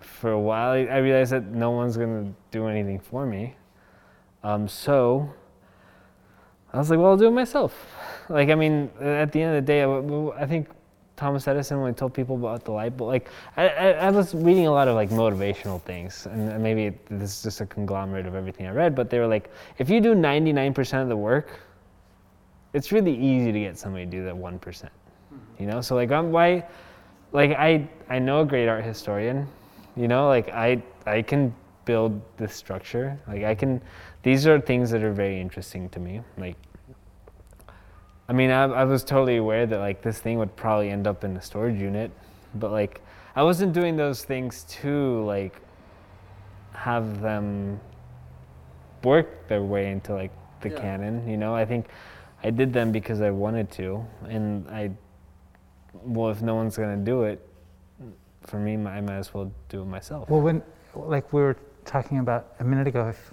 for 0.00 0.32
a 0.32 0.40
while, 0.40 0.72
I 0.72 0.98
realized 0.98 1.32
that 1.32 1.46
no 1.46 1.70
one's 1.70 1.96
gonna 1.96 2.32
do 2.50 2.66
anything 2.66 2.98
for 2.98 3.24
me. 3.24 3.54
Um, 4.42 4.68
so 4.68 5.32
I 6.72 6.78
was 6.78 6.90
like, 6.90 6.98
well, 6.98 7.10
I'll 7.10 7.16
do 7.16 7.28
it 7.28 7.32
myself. 7.32 7.74
Like, 8.28 8.50
I 8.50 8.54
mean, 8.54 8.90
at 9.00 9.32
the 9.32 9.42
end 9.42 9.56
of 9.56 9.64
the 9.64 9.66
day, 9.66 9.82
I, 9.82 10.42
I 10.42 10.46
think 10.46 10.68
Thomas 11.16 11.48
Edison, 11.48 11.80
when 11.80 11.92
he 11.92 11.96
told 11.96 12.14
people 12.14 12.36
about 12.36 12.64
the 12.64 12.72
light 12.72 12.96
bulb, 12.96 13.08
like, 13.08 13.28
I, 13.56 13.68
I, 13.68 13.90
I 13.90 14.10
was 14.10 14.34
reading 14.34 14.66
a 14.66 14.72
lot 14.72 14.86
of 14.86 14.94
like 14.94 15.10
motivational 15.10 15.82
things, 15.82 16.26
and 16.26 16.62
maybe 16.62 16.96
this 17.10 17.36
is 17.36 17.42
just 17.42 17.60
a 17.60 17.66
conglomerate 17.66 18.26
of 18.26 18.34
everything 18.34 18.66
I 18.66 18.70
read, 18.70 18.94
but 18.94 19.10
they 19.10 19.18
were 19.18 19.26
like, 19.26 19.50
if 19.78 19.88
you 19.88 20.00
do 20.00 20.14
99% 20.14 21.02
of 21.02 21.08
the 21.08 21.16
work, 21.16 21.60
it's 22.74 22.92
really 22.92 23.16
easy 23.16 23.50
to 23.50 23.60
get 23.60 23.78
somebody 23.78 24.04
to 24.04 24.10
do 24.10 24.24
that 24.24 24.34
1%. 24.34 24.88
You 25.58 25.66
know, 25.66 25.80
so 25.80 25.94
like, 25.94 26.12
I'm, 26.12 26.30
why, 26.30 26.64
like, 27.32 27.52
I, 27.52 27.88
I 28.08 28.18
know 28.18 28.40
a 28.40 28.44
great 28.44 28.68
art 28.68 28.84
historian, 28.84 29.46
you 29.96 30.08
know, 30.08 30.28
like, 30.28 30.48
I, 30.50 30.82
I 31.06 31.22
can 31.22 31.54
build 31.84 32.20
this 32.36 32.54
structure. 32.54 33.18
Like, 33.26 33.44
I 33.44 33.54
can, 33.54 33.80
these 34.22 34.46
are 34.46 34.60
things 34.60 34.90
that 34.90 35.02
are 35.02 35.12
very 35.12 35.40
interesting 35.40 35.88
to 35.90 36.00
me. 36.00 36.20
Like, 36.36 36.56
I 38.28 38.34
mean, 38.34 38.50
I, 38.50 38.64
I 38.64 38.84
was 38.84 39.04
totally 39.04 39.38
aware 39.38 39.66
that 39.66 39.78
like 39.78 40.02
this 40.02 40.18
thing 40.18 40.38
would 40.38 40.54
probably 40.54 40.90
end 40.90 41.06
up 41.06 41.24
in 41.24 41.34
a 41.36 41.40
storage 41.40 41.80
unit, 41.80 42.10
but 42.56 42.70
like 42.70 43.00
I 43.34 43.42
wasn't 43.42 43.72
doing 43.72 43.96
those 43.96 44.22
things 44.22 44.64
to 44.82 45.24
like 45.24 45.62
have 46.74 47.22
them 47.22 47.80
work 49.02 49.48
their 49.48 49.62
way 49.62 49.90
into 49.90 50.12
like 50.12 50.30
the 50.60 50.68
Yeah. 50.68 50.78
canon. 50.80 51.26
You 51.26 51.38
know, 51.38 51.54
I 51.54 51.64
think 51.64 51.86
I 52.44 52.50
did 52.50 52.70
them 52.72 52.92
because 52.92 53.22
I 53.22 53.30
wanted 53.30 53.70
to, 53.72 54.04
and 54.28 54.68
I 54.68 54.90
well, 55.92 56.30
if 56.30 56.42
no 56.42 56.54
one's 56.54 56.76
gonna 56.76 56.96
do 56.96 57.24
it, 57.24 57.46
for 58.42 58.58
me, 58.58 58.74
I 58.74 59.00
might 59.00 59.16
as 59.16 59.34
well 59.34 59.50
do 59.68 59.82
it 59.82 59.86
myself. 59.86 60.28
Well, 60.30 60.40
when, 60.40 60.62
like 60.94 61.32
we 61.32 61.40
were 61.42 61.56
talking 61.84 62.18
about 62.18 62.54
a 62.60 62.64
minute 62.64 62.86
ago, 62.86 63.08
if, 63.08 63.32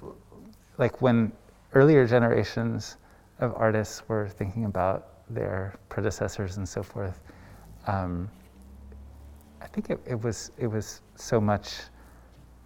like 0.77 1.01
when 1.01 1.31
earlier 1.73 2.05
generations 2.07 2.97
of 3.39 3.53
artists 3.55 4.07
were 4.07 4.27
thinking 4.27 4.65
about 4.65 5.07
their 5.29 5.77
predecessors 5.89 6.57
and 6.57 6.67
so 6.67 6.83
forth, 6.83 7.21
um, 7.87 8.29
I 9.61 9.67
think 9.67 9.89
it, 9.89 9.99
it 10.05 10.21
was 10.21 10.51
it 10.57 10.67
was 10.67 11.01
so 11.15 11.41
much 11.41 11.75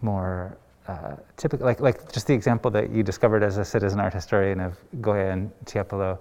more 0.01 0.57
uh, 0.87 1.15
typical. 1.37 1.65
Like 1.65 1.79
like 1.79 2.11
just 2.11 2.27
the 2.27 2.33
example 2.33 2.71
that 2.71 2.89
you 2.89 3.03
discovered 3.03 3.43
as 3.43 3.57
a 3.57 3.65
citizen 3.65 3.99
art 3.99 4.13
historian 4.13 4.59
of 4.59 4.77
Goya 5.01 5.31
and 5.31 5.51
Tiepolo. 5.65 6.19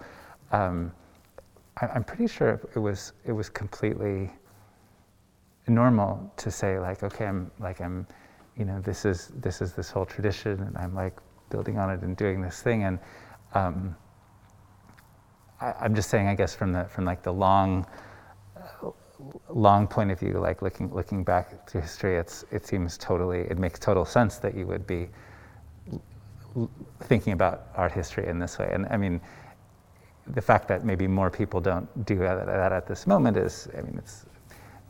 Um, 0.52 0.92
I'm 1.80 2.04
pretty 2.04 2.26
sure 2.26 2.60
it 2.74 2.78
was 2.78 3.12
it 3.24 3.32
was 3.32 3.48
completely 3.48 4.30
normal 5.66 6.32
to 6.36 6.50
say 6.50 6.78
like 6.78 7.02
okay 7.02 7.26
i'm 7.26 7.50
like 7.60 7.80
i'm 7.80 8.06
you 8.56 8.64
know 8.64 8.80
this 8.80 9.04
is 9.04 9.30
this 9.36 9.60
is 9.60 9.74
this 9.74 9.90
whole 9.90 10.06
tradition 10.06 10.62
and 10.62 10.76
i'm 10.78 10.94
like 10.94 11.16
building 11.50 11.78
on 11.78 11.90
it 11.90 12.02
and 12.02 12.16
doing 12.16 12.42
this 12.42 12.60
thing. 12.62 12.84
And 12.84 12.98
um, 13.54 13.96
I, 15.60 15.72
i'm 15.80 15.94
just 15.94 16.10
saying 16.10 16.26
i 16.28 16.34
guess 16.34 16.54
from 16.54 16.72
the 16.72 16.84
from 16.84 17.04
like 17.04 17.22
the 17.22 17.32
long 17.32 17.86
uh, 18.56 18.90
long 19.50 19.86
point 19.86 20.10
of 20.10 20.20
view 20.20 20.34
like 20.34 20.62
looking 20.62 20.92
looking 20.94 21.24
back 21.24 21.68
through 21.68 21.80
history 21.82 22.16
it's 22.16 22.44
it 22.50 22.66
seems 22.66 22.96
totally 22.96 23.40
it 23.40 23.58
makes 23.58 23.78
total 23.78 24.04
sense 24.04 24.38
that 24.38 24.54
you 24.54 24.66
would 24.66 24.86
be 24.86 25.08
l- 26.56 26.70
thinking 27.02 27.32
about 27.32 27.68
art 27.74 27.92
history 27.92 28.26
in 28.26 28.38
this 28.38 28.58
way. 28.58 28.70
And 28.72 28.86
i 28.90 28.96
mean 28.96 29.20
the 30.34 30.42
fact 30.42 30.68
that 30.68 30.84
maybe 30.84 31.06
more 31.06 31.30
people 31.30 31.60
don't 31.60 31.88
do 32.06 32.18
that, 32.18 32.48
at 32.48 32.86
this 32.86 33.06
moment 33.06 33.36
is 33.36 33.68
i 33.76 33.80
mean 33.80 33.96
it's 33.98 34.26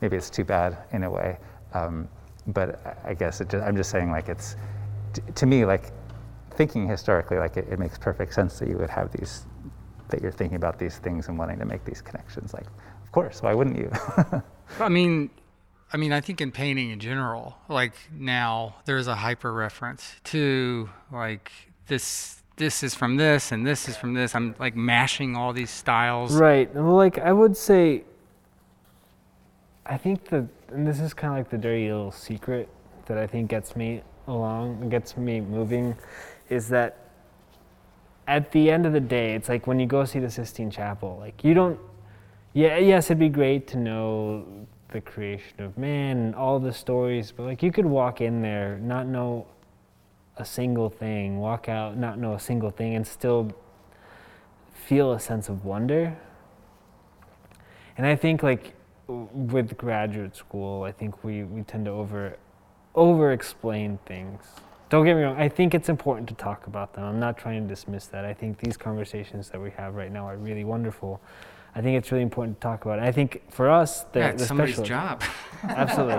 maybe 0.01 0.15
it's 0.17 0.29
too 0.29 0.43
bad 0.43 0.77
in 0.91 1.03
a 1.03 1.09
way. 1.09 1.37
Um, 1.73 2.07
but 2.47 3.01
I- 3.05 3.13
guess 3.13 3.39
just, 3.39 3.53
I'm 3.55 3.75
just 3.75 3.89
saying, 3.91 4.11
like, 4.11 4.29
it's 4.29 4.55
to 5.35 5.45
me, 5.45 5.65
like, 5.65 5.91
thinking 6.51 6.87
historically, 6.87 7.37
like, 7.37 7.57
it, 7.57 7.67
it 7.69 7.79
makes 7.79 7.97
perfect 7.97 8.33
sense 8.33 8.59
that 8.59 8.69
you 8.69 8.77
would 8.77 8.89
have 8.89 9.11
these, 9.11 9.45
that 10.09 10.21
you're 10.21 10.31
thinking 10.31 10.55
about 10.55 10.79
these 10.79 10.97
things 10.97 11.27
and 11.27 11.37
wanting 11.37 11.59
to 11.59 11.65
make 11.65 11.83
these 11.85 12.01
connections. 12.01 12.53
Like, 12.53 12.65
of 13.03 13.11
course, 13.11 13.41
why 13.41 13.53
wouldn't 13.53 13.77
you? 13.77 13.91
I 14.79 14.89
mean, 14.89 15.29
I 15.91 15.97
mean, 15.97 16.13
I 16.13 16.21
think 16.21 16.41
in 16.41 16.51
painting 16.51 16.91
in 16.91 16.99
general, 16.99 17.57
like 17.67 17.93
now 18.11 18.75
there's 18.85 19.07
a 19.07 19.15
hyper 19.15 19.51
reference 19.51 20.15
to 20.25 20.89
like 21.11 21.51
this. 21.87 22.38
This 22.59 22.83
is 22.83 22.93
from 22.93 23.15
this, 23.15 23.53
and 23.53 23.65
this 23.65 23.87
is 23.87 23.95
from 23.95 24.13
this. 24.13 24.35
I'm 24.35 24.53
like 24.59 24.75
mashing 24.75 25.33
all 25.33 25.53
these 25.53 25.69
styles. 25.69 26.35
Right. 26.35 26.69
Well, 26.75 26.93
like 26.93 27.17
I 27.17 27.31
would 27.31 27.55
say, 27.55 28.03
I 29.85 29.95
think 29.95 30.25
that, 30.25 30.45
and 30.67 30.85
this 30.85 30.99
is 30.99 31.13
kind 31.13 31.31
of 31.31 31.37
like 31.39 31.49
the 31.49 31.57
dirty 31.57 31.89
little 31.89 32.11
secret 32.11 32.67
that 33.05 33.17
I 33.17 33.25
think 33.25 33.49
gets 33.49 33.77
me 33.77 34.03
along, 34.27 34.89
gets 34.89 35.15
me 35.15 35.39
moving, 35.39 35.95
is 36.49 36.67
that 36.67 36.97
at 38.27 38.51
the 38.51 38.69
end 38.69 38.85
of 38.85 38.91
the 38.91 38.99
day, 38.99 39.35
it's 39.35 39.47
like 39.47 39.65
when 39.65 39.79
you 39.79 39.87
go 39.87 40.03
see 40.03 40.19
the 40.19 40.29
Sistine 40.29 40.69
Chapel, 40.69 41.15
like 41.17 41.45
you 41.45 41.53
don't, 41.53 41.79
yeah, 42.51 42.77
yes, 42.77 43.05
it'd 43.05 43.19
be 43.19 43.29
great 43.29 43.67
to 43.69 43.77
know 43.77 44.45
the 44.89 44.99
creation 44.99 45.61
of 45.61 45.77
man 45.77 46.17
and 46.17 46.35
all 46.35 46.59
the 46.59 46.73
stories, 46.73 47.31
but 47.31 47.43
like 47.43 47.63
you 47.63 47.71
could 47.71 47.85
walk 47.85 48.19
in 48.19 48.41
there, 48.41 48.77
not 48.79 49.07
know 49.07 49.47
a 50.39 50.45
single 50.45 50.89
thing, 50.89 51.39
walk 51.39 51.69
out, 51.69 51.97
not 51.97 52.17
know 52.17 52.33
a 52.33 52.39
single 52.39 52.71
thing, 52.71 52.95
and 52.95 53.05
still 53.05 53.51
feel 54.73 55.11
a 55.11 55.19
sense 55.19 55.49
of 55.49 55.65
wonder. 55.65 56.17
And 57.97 58.07
I 58.07 58.15
think 58.15 58.41
like 58.41 58.73
with 59.07 59.77
graduate 59.77 60.35
school, 60.35 60.83
I 60.83 60.91
think 60.91 61.23
we, 61.23 61.43
we 61.43 61.63
tend 61.63 61.85
to 61.85 61.91
over 61.91 62.37
over 62.95 63.31
explain 63.31 63.99
things. 64.05 64.41
Don't 64.89 65.05
get 65.05 65.15
me 65.15 65.21
wrong, 65.21 65.37
I 65.37 65.47
think 65.47 65.75
it's 65.75 65.89
important 65.89 66.27
to 66.29 66.35
talk 66.35 66.65
about 66.65 66.93
them. 66.93 67.03
I'm 67.03 67.19
not 67.19 67.37
trying 67.37 67.61
to 67.61 67.67
dismiss 67.67 68.07
that. 68.07 68.25
I 68.25 68.33
think 68.33 68.57
these 68.57 68.75
conversations 68.75 69.49
that 69.49 69.61
we 69.61 69.69
have 69.71 69.93
right 69.93 70.11
now 70.11 70.25
are 70.25 70.37
really 70.37 70.63
wonderful. 70.63 71.21
I 71.75 71.81
think 71.81 71.97
it's 71.97 72.11
really 72.11 72.23
important 72.23 72.59
to 72.59 72.61
talk 72.61 72.85
about. 72.85 72.99
it. 72.99 73.03
I 73.03 73.11
think 73.11 73.43
for 73.51 73.69
us, 73.69 74.03
the, 74.11 74.19
yeah, 74.19 74.29
it's 74.29 74.41
the 74.41 74.47
somebody's 74.47 74.75
specialist- 74.75 75.21
job. 75.21 75.23
Absolutely. 75.63 76.15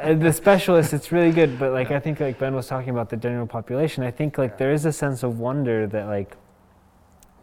Uh, 0.00 0.14
the 0.14 0.32
specialist, 0.32 0.94
it's 0.94 1.12
really 1.12 1.32
good, 1.32 1.58
but 1.58 1.72
like 1.72 1.90
I 1.90 2.00
think 2.00 2.18
like 2.20 2.38
Ben 2.38 2.54
was 2.54 2.66
talking 2.66 2.90
about 2.90 3.10
the 3.10 3.16
general 3.16 3.46
population, 3.46 4.02
I 4.02 4.10
think 4.10 4.38
like 4.38 4.56
there 4.56 4.72
is 4.72 4.86
a 4.86 4.92
sense 4.92 5.22
of 5.22 5.38
wonder 5.38 5.86
that 5.86 6.06
like 6.06 6.36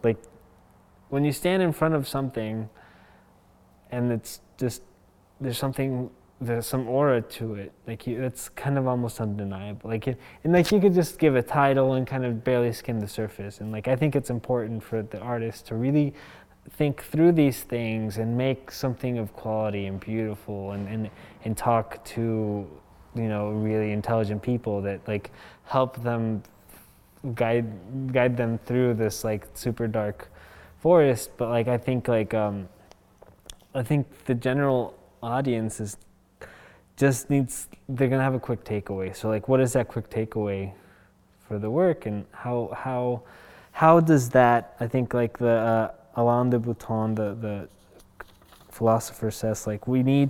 like 0.03 0.17
when 1.09 1.23
you 1.23 1.31
stand 1.31 1.61
in 1.61 1.73
front 1.73 1.93
of 1.93 2.07
something 2.07 2.67
and 3.91 4.11
it's 4.11 4.41
just 4.57 4.81
there's 5.39 5.57
something 5.57 6.09
there's 6.39 6.65
some 6.65 6.87
aura 6.87 7.21
to 7.21 7.53
it 7.53 7.71
like 7.85 8.07
you, 8.07 8.23
it's 8.23 8.49
kind 8.49 8.77
of 8.79 8.87
almost 8.87 9.21
undeniable 9.21 9.89
like 9.91 10.07
it, 10.07 10.17
and 10.43 10.53
like 10.53 10.71
you 10.71 10.79
could 10.79 10.93
just 10.93 11.19
give 11.19 11.35
a 11.35 11.41
title 11.43 11.93
and 11.93 12.07
kind 12.07 12.25
of 12.25 12.43
barely 12.43 12.73
skim 12.73 12.99
the 12.99 13.07
surface 13.07 13.59
and 13.59 13.71
like 13.71 13.87
i 13.87 13.95
think 13.95 14.15
it's 14.15 14.31
important 14.31 14.81
for 14.81 15.03
the 15.03 15.19
artist 15.19 15.67
to 15.67 15.75
really 15.75 16.13
think 16.69 17.03
through 17.03 17.33
these 17.33 17.61
things 17.61 18.17
and 18.17 18.37
make 18.37 18.71
something 18.71 19.17
of 19.17 19.33
quality 19.33 19.87
and 19.87 19.99
beautiful 19.99 20.71
and, 20.71 20.87
and, 20.87 21.09
and 21.43 21.57
talk 21.57 22.03
to 22.05 22.67
you 23.13 23.27
know 23.27 23.49
really 23.49 23.91
intelligent 23.91 24.41
people 24.41 24.81
that 24.81 25.05
like 25.07 25.31
help 25.65 26.01
them 26.01 26.41
guide 27.35 28.13
guide 28.13 28.37
them 28.37 28.57
through 28.65 28.93
this 28.93 29.23
like 29.23 29.47
super 29.53 29.87
dark 29.87 30.29
forest, 30.79 31.31
but 31.37 31.49
like 31.49 31.67
I 31.67 31.77
think 31.77 32.07
like 32.07 32.33
um, 32.33 32.67
I 33.73 33.83
think 33.83 34.25
the 34.25 34.33
general 34.33 34.97
audience 35.21 35.79
is 35.79 35.97
just 36.97 37.29
needs 37.29 37.67
they're 37.87 38.07
gonna 38.07 38.23
have 38.23 38.33
a 38.33 38.39
quick 38.39 38.63
takeaway. 38.63 39.15
So 39.15 39.29
like, 39.29 39.47
what 39.47 39.61
is 39.61 39.73
that 39.73 39.87
quick 39.87 40.09
takeaway 40.09 40.73
for 41.47 41.59
the 41.59 41.69
work, 41.69 42.05
and 42.05 42.25
how 42.31 42.71
how 42.75 43.23
how 43.71 43.99
does 43.99 44.29
that? 44.29 44.75
I 44.79 44.87
think 44.87 45.13
like 45.13 45.37
the 45.37 45.49
uh, 45.49 45.91
Alain 46.15 46.49
de 46.49 46.59
Botton, 46.59 47.15
the 47.15 47.33
the 47.35 47.69
philosopher 48.69 49.31
says 49.31 49.67
like 49.67 49.87
we 49.87 50.01
need 50.03 50.29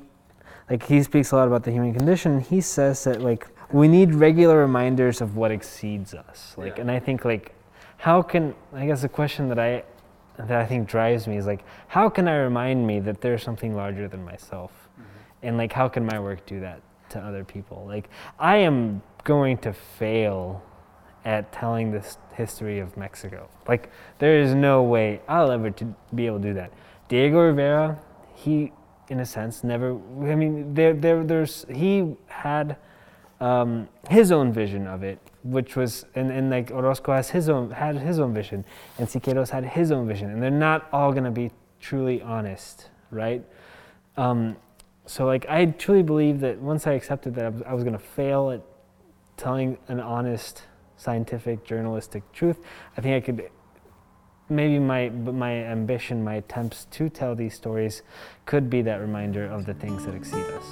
like 0.70 0.84
he 0.84 1.02
speaks 1.04 1.32
a 1.32 1.36
lot 1.36 1.48
about 1.48 1.64
the 1.64 1.72
human 1.72 1.94
condition. 1.94 2.40
He 2.40 2.62
says 2.62 3.04
that 3.04 3.22
like 3.22 3.48
we 3.72 3.88
need 3.88 4.14
regular 4.14 4.58
reminders 4.60 5.22
of 5.22 5.38
what 5.38 5.52
exceeds 5.52 6.14
us. 6.14 6.54
Like, 6.58 6.76
Yeah. 6.76 6.82
and 6.82 6.92
I 6.92 7.00
think 7.00 7.24
like 7.26 7.54
how 7.98 8.22
can 8.22 8.56
I 8.74 8.86
guess 8.86 9.02
the 9.02 9.10
question 9.10 9.50
that 9.50 9.60
I 9.60 9.84
that 10.38 10.52
I 10.52 10.66
think 10.66 10.88
drives 10.88 11.28
me 11.28 11.38
is 11.38 11.46
like 11.46 11.64
how 11.88 12.10
can 12.10 12.28
I 12.28 12.38
remind 12.38 12.86
me 12.86 13.00
that 13.02 13.22
there's 13.22 13.44
something 13.44 13.76
larger 13.76 14.08
than 14.08 14.24
myself, 14.26 14.72
mm-hmm. 14.72 15.48
and 15.48 15.58
like 15.58 15.72
how 15.72 15.88
can 15.88 16.06
my 16.06 16.20
work 16.20 16.46
do 16.46 16.60
that 16.62 16.82
to 17.10 17.20
other 17.20 17.44
people? 17.44 17.86
Like 17.86 18.10
I 18.40 18.58
am 18.58 19.02
going 19.24 19.58
to 19.60 19.74
fail 19.74 20.64
at 21.26 21.52
telling 21.52 21.92
this 21.92 22.18
history 22.34 22.80
of 22.80 22.98
Mexico. 22.98 23.50
Like 23.68 23.92
there 24.20 24.40
is 24.40 24.56
no 24.56 24.84
way 24.84 25.22
I'll 25.28 25.52
ever 25.52 25.70
to 25.72 25.96
be 26.14 26.26
able 26.26 26.40
to 26.40 26.48
do 26.50 26.54
that. 26.56 26.72
Diego 27.08 27.40
Rivera, 27.40 28.00
he 28.34 28.72
in 29.10 29.20
a 29.20 29.26
sense 29.26 29.64
never. 29.64 29.94
I 30.22 30.36
mean, 30.36 30.74
there, 30.74 30.94
there, 30.94 31.24
there's 31.24 31.66
he 31.70 32.16
had 32.28 32.78
um, 33.42 33.90
his 34.10 34.32
own 34.32 34.54
vision 34.54 34.88
of 34.88 35.04
it, 35.04 35.20
which 35.44 35.76
was 35.76 36.06
and, 36.16 36.32
and 36.32 36.50
like 36.50 36.72
Orozco 36.72 37.12
has 37.12 37.30
his 37.30 37.50
own 37.50 37.72
had 37.72 37.98
his 37.98 38.20
own 38.20 38.34
vision, 38.34 38.64
and 38.98 39.08
Siqueiros 39.08 39.50
had 39.50 39.66
his 39.66 39.92
own 39.92 40.08
vision, 40.08 40.30
and 40.32 40.42
they're 40.42 40.50
not 40.50 40.88
all 40.94 41.12
gonna 41.12 41.32
be 41.32 41.52
truly 41.80 42.22
honest, 42.22 42.90
right? 43.12 43.44
Um, 44.16 44.56
so 45.06 45.26
like 45.26 45.46
I 45.50 45.66
truly 45.66 46.04
believe 46.04 46.40
that 46.40 46.60
once 46.60 46.88
I 46.88 46.94
accepted 46.94 47.36
that 47.36 47.46
I 47.46 47.50
was, 47.50 47.62
I 47.64 47.74
was 47.74 47.84
gonna 47.84 48.00
fail 48.00 48.52
at 48.52 48.62
telling 49.36 49.78
an 49.90 50.00
honest 50.00 50.64
scientific 51.02 51.64
journalistic 51.64 52.32
truth, 52.32 52.60
I 52.96 53.02
think 53.02 53.16
I 53.16 53.26
could 53.26 53.50
maybe 54.50 54.78
my 54.78 55.10
my 55.10 55.52
ambition, 55.52 56.24
my 56.24 56.36
attempts 56.36 56.86
to 56.92 57.10
tell 57.10 57.36
these 57.36 57.56
stories 57.56 58.04
could 58.46 58.70
be 58.70 58.82
that 58.84 58.98
reminder 58.98 59.46
of 59.46 59.66
the 59.66 59.74
things 59.74 60.06
that 60.06 60.14
exceed 60.14 60.46
us. 60.46 60.66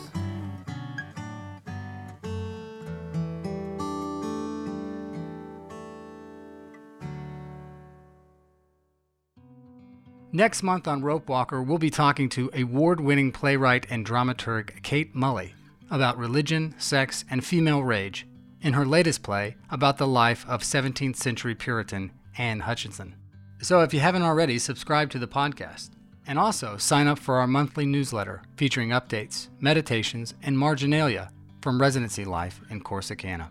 Next 10.32 10.62
month 10.62 10.88
on 10.88 11.02
Rope 11.02 11.28
Walker, 11.28 11.64
we'll 11.64 11.80
be 11.80 11.90
talking 11.90 12.30
to 12.30 12.52
award 12.54 13.00
winning 13.00 13.32
playwright 13.32 13.88
and 13.90 14.06
dramaturg 14.06 14.84
Kate 14.84 15.16
Mully 15.16 15.54
about 15.90 16.20
religion, 16.20 16.76
sex, 16.78 17.26
and 17.32 17.44
female 17.44 17.82
rage 17.82 18.28
in 18.62 18.74
her 18.74 18.86
latest 18.86 19.24
play 19.24 19.56
about 19.70 19.98
the 19.98 20.08
life 20.08 20.46
of 20.48 20.62
17th 20.62 21.16
century 21.16 21.56
Puritan 21.56 22.12
Anne 22.38 22.62
Hutchinson. 22.62 23.16
So 23.62 23.82
if 23.82 23.94
you 23.94 24.00
haven't 24.00 24.24
already, 24.24 24.58
subscribe 24.58 25.10
to 25.12 25.20
the 25.20 25.28
podcast. 25.28 25.92
And 26.28 26.40
also 26.40 26.78
sign 26.78 27.08
up 27.08 27.20
for 27.20 27.36
our 27.36 27.48
monthly 27.48 27.86
newsletter 27.86 28.42
featuring 28.56 28.90
updates, 28.90 29.50
meditations, 29.60 30.36
and 30.44 30.58
marginalia 30.58 31.32
from 31.62 31.82
residency 31.82 32.24
life 32.24 32.62
in 32.70 32.82
Corsicana. 32.82 33.50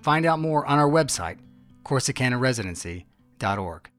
Find 0.00 0.26
out 0.26 0.38
more 0.38 0.66
on 0.66 0.78
our 0.78 0.88
website, 0.88 1.38
corsicanaresidency.org. 1.84 3.93